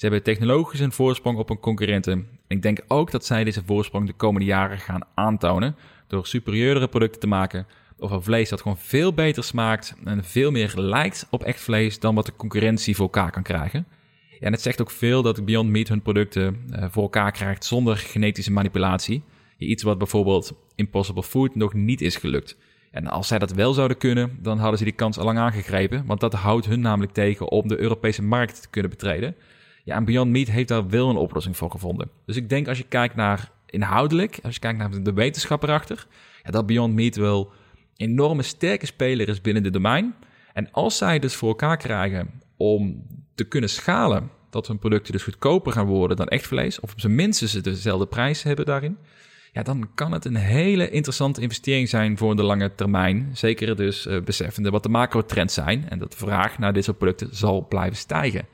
Ze 0.00 0.06
hebben 0.06 0.22
technologisch 0.22 0.80
een 0.80 0.92
voorsprong 0.92 1.38
op 1.38 1.48
hun 1.48 1.60
concurrenten. 1.60 2.26
ik 2.46 2.62
denk 2.62 2.80
ook 2.88 3.10
dat 3.10 3.24
zij 3.24 3.44
deze 3.44 3.64
voorsprong 3.64 4.06
de 4.06 4.12
komende 4.12 4.46
jaren 4.46 4.78
gaan 4.78 5.06
aantonen 5.14 5.76
door 6.10 6.26
superieurdere 6.26 6.88
producten 6.88 7.20
te 7.20 7.26
maken 7.26 7.66
of 7.98 8.10
een 8.10 8.22
vlees 8.22 8.48
dat 8.48 8.60
gewoon 8.60 8.78
veel 8.78 9.12
beter 9.14 9.44
smaakt 9.44 9.94
en 10.04 10.24
veel 10.24 10.50
meer 10.50 10.72
lijkt 10.76 11.26
op 11.30 11.44
echt 11.44 11.60
vlees 11.60 11.98
dan 11.98 12.14
wat 12.14 12.26
de 12.26 12.36
concurrentie 12.36 12.96
voor 12.96 13.04
elkaar 13.04 13.30
kan 13.30 13.42
krijgen. 13.42 13.86
En 14.40 14.52
het 14.52 14.60
zegt 14.60 14.80
ook 14.80 14.90
veel 14.90 15.22
dat 15.22 15.44
Beyond 15.44 15.70
Meat 15.70 15.88
hun 15.88 16.02
producten 16.02 16.66
uh, 16.70 16.84
voor 16.90 17.02
elkaar 17.02 17.32
krijgt 17.32 17.64
zonder 17.64 17.96
genetische 17.96 18.52
manipulatie. 18.52 19.22
Iets 19.58 19.82
wat 19.82 19.98
bijvoorbeeld 19.98 20.52
Impossible 20.74 21.22
Food 21.22 21.54
nog 21.54 21.74
niet 21.74 22.00
is 22.00 22.16
gelukt. 22.16 22.56
En 22.90 23.06
als 23.06 23.28
zij 23.28 23.38
dat 23.38 23.52
wel 23.52 23.72
zouden 23.72 23.96
kunnen, 23.96 24.38
dan 24.42 24.58
hadden 24.58 24.78
ze 24.78 24.84
die 24.84 24.92
kans 24.92 25.18
al 25.18 25.24
lang 25.24 25.38
aangegrepen. 25.38 26.06
Want 26.06 26.20
dat 26.20 26.32
houdt 26.32 26.66
hun 26.66 26.80
namelijk 26.80 27.12
tegen 27.12 27.50
om 27.50 27.68
de 27.68 27.78
Europese 27.78 28.22
markt 28.22 28.62
te 28.62 28.68
kunnen 28.68 28.90
betreden. 28.90 29.34
Ja, 29.84 29.96
en 29.96 30.04
Beyond 30.04 30.30
Meat 30.30 30.48
heeft 30.48 30.68
daar 30.68 30.88
wel 30.88 31.08
een 31.08 31.16
oplossing 31.16 31.56
voor 31.56 31.70
gevonden. 31.70 32.10
Dus 32.26 32.36
ik 32.36 32.48
denk 32.48 32.68
als 32.68 32.78
je 32.78 32.84
kijkt 32.88 33.14
naar 33.14 33.50
inhoudelijk, 33.70 34.38
als 34.42 34.54
je 34.54 34.60
kijkt 34.60 34.78
naar 34.78 35.02
de 35.02 35.12
wetenschap 35.12 35.62
erachter, 35.62 36.06
ja, 36.42 36.50
dat 36.50 36.66
Beyond 36.66 36.94
Meat 36.94 37.16
wel 37.16 37.52
enorme 37.96 38.42
sterke 38.42 38.86
speler 38.86 39.28
is 39.28 39.40
binnen 39.40 39.62
dit 39.62 39.72
domein. 39.72 40.14
En 40.52 40.72
als 40.72 40.96
zij 40.96 41.18
dus 41.18 41.34
voor 41.34 41.48
elkaar 41.48 41.76
krijgen 41.76 42.30
om 42.56 43.06
te 43.34 43.44
kunnen 43.44 43.70
schalen, 43.70 44.30
dat 44.50 44.66
hun 44.66 44.78
producten 44.78 45.12
dus 45.12 45.22
goedkoper 45.22 45.72
gaan 45.72 45.86
worden 45.86 46.16
dan 46.16 46.28
echt 46.28 46.46
vlees, 46.46 46.80
of 46.80 46.92
op 46.92 47.00
zijn 47.00 47.14
minst 47.14 47.64
dezelfde 47.64 48.06
prijs 48.06 48.42
hebben 48.42 48.64
daarin, 48.64 48.96
ja, 49.52 49.62
dan 49.62 49.90
kan 49.94 50.12
het 50.12 50.24
een 50.24 50.36
hele 50.36 50.90
interessante 50.90 51.40
investering 51.40 51.88
zijn 51.88 52.18
voor 52.18 52.36
de 52.36 52.42
lange 52.42 52.74
termijn. 52.74 53.30
Zeker 53.32 53.76
dus 53.76 54.06
uh, 54.06 54.20
beseffende 54.20 54.70
wat 54.70 54.82
de 54.82 54.88
macro-trends 54.88 55.54
zijn 55.54 55.88
en 55.88 55.98
dat 55.98 56.10
de 56.10 56.16
vraag 56.18 56.58
naar 56.58 56.72
dit 56.72 56.84
soort 56.84 56.98
producten 56.98 57.36
zal 57.36 57.66
blijven 57.66 57.96
stijgen. 57.96 58.46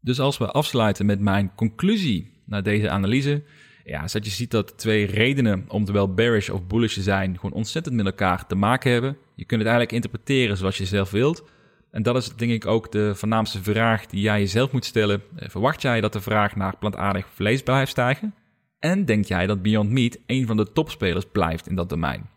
Dus 0.00 0.20
als 0.20 0.38
we 0.38 0.50
afsluiten 0.50 1.06
met 1.06 1.20
mijn 1.20 1.54
conclusie 1.54 2.42
naar 2.44 2.62
deze 2.62 2.90
analyse, 2.90 3.42
ja, 3.88 4.04
is 4.04 4.12
dat 4.12 4.24
je 4.24 4.30
ziet 4.30 4.50
dat 4.50 4.68
de 4.68 4.74
twee 4.74 5.06
redenen 5.06 5.64
om 5.68 5.86
wel 5.86 6.14
bearish 6.14 6.48
of 6.48 6.66
bullish 6.66 6.94
te 6.94 7.02
zijn 7.02 7.34
gewoon 7.34 7.56
ontzettend 7.56 7.94
met 7.94 8.06
elkaar 8.06 8.46
te 8.46 8.54
maken 8.54 8.92
hebben. 8.92 9.16
Je 9.34 9.44
kunt 9.44 9.60
het 9.60 9.70
eigenlijk 9.70 9.92
interpreteren 9.92 10.56
zoals 10.56 10.78
je 10.78 10.86
zelf 10.86 11.10
wilt. 11.10 11.44
En 11.90 12.02
dat 12.02 12.16
is 12.16 12.28
denk 12.28 12.50
ik 12.50 12.66
ook 12.66 12.92
de 12.92 13.14
voornaamste 13.14 13.62
vraag 13.62 14.06
die 14.06 14.20
jij 14.20 14.38
jezelf 14.38 14.72
moet 14.72 14.84
stellen. 14.84 15.22
Eh, 15.36 15.48
verwacht 15.48 15.82
jij 15.82 16.00
dat 16.00 16.12
de 16.12 16.20
vraag 16.20 16.56
naar 16.56 16.76
plantaardig 16.76 17.26
vlees 17.34 17.62
blijft 17.62 17.90
stijgen? 17.90 18.34
En 18.78 19.04
denk 19.04 19.24
jij 19.24 19.46
dat 19.46 19.62
Beyond 19.62 19.90
Meat 19.90 20.18
een 20.26 20.46
van 20.46 20.56
de 20.56 20.72
topspelers 20.72 21.24
blijft 21.32 21.68
in 21.68 21.74
dat 21.74 21.88
domein? 21.88 22.28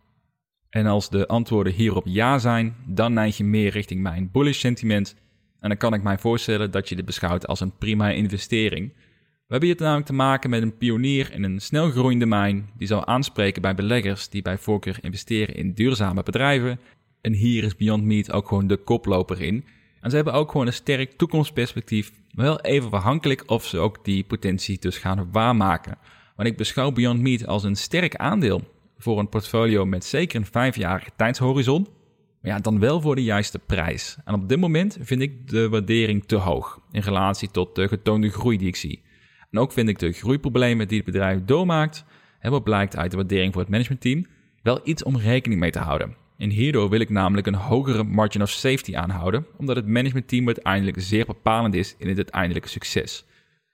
En 0.70 0.86
als 0.86 1.10
de 1.10 1.28
antwoorden 1.28 1.74
hierop 1.74 2.06
ja 2.08 2.38
zijn, 2.38 2.76
dan 2.88 3.14
neig 3.14 3.38
je 3.38 3.44
meer 3.44 3.72
richting 3.72 4.02
mijn 4.02 4.30
bullish 4.32 4.60
sentiment. 4.60 5.16
En 5.60 5.70
dan 5.70 5.78
kan 5.78 5.94
ik 5.94 6.04
mij 6.04 6.18
voorstellen 6.18 6.72
dat 6.72 6.90
je 6.90 6.96
dit 6.96 7.06
beschouwt 7.06 7.48
als 7.48 7.60
een 7.60 7.78
prima 7.78 8.10
investering. 8.10 8.94
We 9.52 9.58
hebben 9.58 9.76
hier 9.76 9.86
namelijk 9.86 10.08
te 10.08 10.14
maken 10.14 10.50
met 10.50 10.62
een 10.62 10.78
pionier 10.78 11.34
in 11.34 11.44
een 11.44 11.60
snel 11.60 11.90
groeiende 11.90 12.26
domein 12.26 12.70
die 12.78 12.88
zal 12.88 13.06
aanspreken 13.06 13.62
bij 13.62 13.76
beleggers 13.76 14.30
die 14.30 14.42
bij 14.42 14.58
voorkeur 14.58 14.98
investeren 15.02 15.56
in 15.56 15.74
duurzame 15.74 16.24
bedrijven. 16.24 16.80
En 17.22 17.34
hier 17.34 17.64
is 17.64 17.76
Beyond 17.76 18.04
Meat 18.04 18.32
ook 18.32 18.48
gewoon 18.48 18.68
de 18.68 18.78
koploper 18.78 19.42
in. 19.42 19.66
En 20.02 20.10
ze 20.10 20.16
hebben 20.16 20.34
ook 20.34 20.52
gewoon 20.52 20.68
een 20.68 20.74
sterk 20.74 21.12
toekomstperspectief, 21.12 22.12
maar 22.34 22.46
wel 22.46 22.62
even 22.62 22.92
afhankelijk 22.92 23.44
of 23.46 23.66
ze 23.66 23.78
ook 23.78 24.06
die 24.06 24.24
potentie 24.24 24.80
dus 24.80 24.98
gaan 24.98 25.32
waarmaken. 25.32 25.98
Want 26.36 26.48
ik 26.48 26.58
beschouw 26.58 26.92
Beyond 26.92 27.20
Meat 27.22 27.48
als 27.48 27.64
een 27.64 27.76
sterk 27.76 28.16
aandeel 28.16 28.62
voor 28.98 29.20
een 29.20 29.30
portfolio 29.30 29.86
met 29.86 30.06
zeker 30.06 30.40
een 30.40 30.46
vijfjarige 30.46 31.12
tijdshorizon. 31.16 31.88
Maar 32.42 32.52
ja, 32.52 32.60
dan 32.60 32.80
wel 32.80 33.02
voor 33.02 33.16
de 33.16 33.24
juiste 33.24 33.60
prijs. 33.60 34.18
En 34.26 34.34
op 34.34 34.50
dit 34.50 34.60
moment 34.60 34.98
vind 35.02 35.22
ik 35.22 35.50
de 35.50 35.70
waardering 35.70 36.26
te 36.26 36.36
hoog 36.36 36.80
in 36.92 37.02
relatie 37.02 37.52
tot 37.52 37.76
de 37.76 37.88
getoonde 37.88 38.30
groei 38.30 38.58
die 38.58 38.68
ik 38.68 38.76
zie. 38.76 39.02
En 39.52 39.60
ook 39.60 39.72
vind 39.72 39.90
ik 39.90 40.00
de 40.00 40.12
groeiproblemen 40.12 40.88
die 40.88 40.98
het 40.98 41.06
bedrijf 41.06 41.46
doormaakt, 41.46 42.04
en 42.40 42.52
wat 42.52 42.64
blijkt 42.64 42.96
uit 42.96 43.12
de 43.12 43.18
waardering 43.18 43.54
voor 43.54 43.62
het 43.62 43.72
managementteam, 43.72 44.26
wel 44.64 44.80
iets 44.84 45.04
om 45.04 45.18
rekening 45.18 45.60
mee 45.60 45.72
te 45.72 45.80
houden. 45.80 46.16
En 46.38 46.50
hierdoor 46.50 46.90
wil 46.90 47.00
ik 47.00 47.10
namelijk 47.10 47.48
een 47.48 47.56
hogere 47.56 48.04
margin 48.04 48.42
of 48.42 48.50
safety 48.50 48.96
aanhouden, 48.96 49.46
omdat 49.58 49.76
het 49.76 49.88
managementteam 49.88 50.46
uiteindelijk 50.46 51.02
zeer 51.02 51.26
bepalend 51.26 51.74
is 51.74 51.96
in 51.98 52.08
het 52.08 52.18
uiteindelijke 52.18 52.70
succes. 52.70 53.26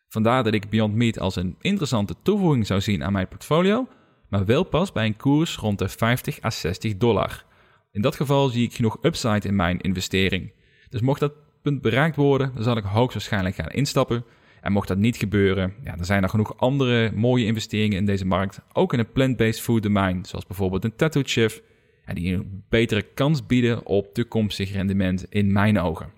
Vandaar 0.07 0.43
dat 0.43 0.53
ik 0.53 0.69
Beyond 0.69 0.95
Meat 0.95 1.19
als 1.19 1.35
een 1.35 1.55
interessante 1.61 2.15
toevoeging 2.21 2.67
zou 2.67 2.81
zien 2.81 3.03
aan 3.03 3.13
mijn 3.13 3.27
portfolio, 3.27 3.87
maar 4.29 4.45
wel 4.45 4.63
pas 4.63 4.91
bij 4.91 5.05
een 5.05 5.17
koers 5.17 5.55
rond 5.55 5.79
de 5.79 5.89
50 5.89 6.43
à 6.43 6.49
60 6.49 6.97
dollar. 6.97 7.45
In 7.91 8.01
dat 8.01 8.15
geval 8.15 8.47
zie 8.47 8.63
ik 8.63 8.73
genoeg 8.73 8.97
upside 9.01 9.47
in 9.47 9.55
mijn 9.55 9.79
investering. 9.79 10.51
Dus 10.89 11.01
mocht 11.01 11.19
dat 11.19 11.33
punt 11.61 11.81
bereikt 11.81 12.15
worden, 12.15 12.51
dan 12.53 12.63
zal 12.63 12.77
ik 12.77 12.83
hoogstwaarschijnlijk 12.83 13.55
gaan 13.55 13.69
instappen. 13.69 14.25
En 14.67 14.73
mocht 14.73 14.87
dat 14.87 14.97
niet 14.97 15.17
gebeuren, 15.17 15.73
ja, 15.83 15.95
dan 15.95 16.05
zijn 16.05 16.23
er 16.23 16.29
genoeg 16.29 16.57
andere 16.57 17.11
mooie 17.15 17.45
investeringen 17.45 17.97
in 17.97 18.05
deze 18.05 18.25
markt, 18.25 18.61
ook 18.73 18.93
in 18.93 18.99
het 18.99 19.13
plant-based 19.13 19.61
food 19.61 19.83
domein, 19.83 20.25
zoals 20.25 20.45
bijvoorbeeld 20.45 20.83
een 20.83 20.95
Tattoo 20.95 21.21
Chef, 21.25 21.61
die 22.13 22.33
een 22.33 22.63
betere 22.69 23.01
kans 23.01 23.45
bieden 23.45 23.85
op 23.85 24.13
toekomstig 24.13 24.71
rendement 24.71 25.25
in 25.29 25.51
mijn 25.51 25.79
ogen. 25.79 26.11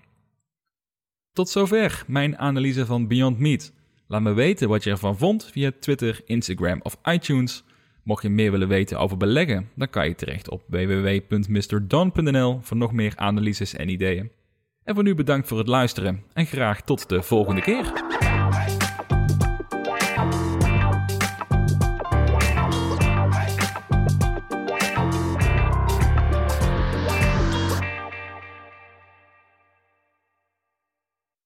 Tot 1.32 1.48
zover 1.48 2.04
mijn 2.06 2.38
analyse 2.38 2.86
van 2.86 3.08
Beyond 3.08 3.38
Meat. 3.38 3.72
Laat 4.06 4.22
me 4.22 4.32
weten 4.32 4.68
wat 4.68 4.84
je 4.84 4.90
ervan 4.90 5.18
vond 5.18 5.44
via 5.52 5.72
Twitter, 5.80 6.20
Instagram 6.24 6.80
of 6.82 6.96
iTunes. 7.04 7.64
Mocht 8.02 8.22
je 8.22 8.28
meer 8.28 8.50
willen 8.50 8.68
weten 8.68 8.98
over 8.98 9.16
beleggen, 9.16 9.68
dan 9.74 9.90
kan 9.90 10.08
je 10.08 10.14
terecht 10.14 10.50
op 10.50 10.62
www.mrdon.nl 10.66 12.58
voor 12.62 12.76
nog 12.76 12.92
meer 12.92 13.12
analyses 13.16 13.74
en 13.74 13.88
ideeën. 13.88 14.30
En 14.84 14.94
voor 14.94 15.04
nu 15.04 15.14
bedankt 15.14 15.48
voor 15.48 15.58
het 15.58 15.68
luisteren 15.68 16.22
en 16.32 16.46
graag 16.46 16.82
tot 16.82 17.08
de 17.08 17.22
volgende 17.22 17.60
keer. 17.60 17.92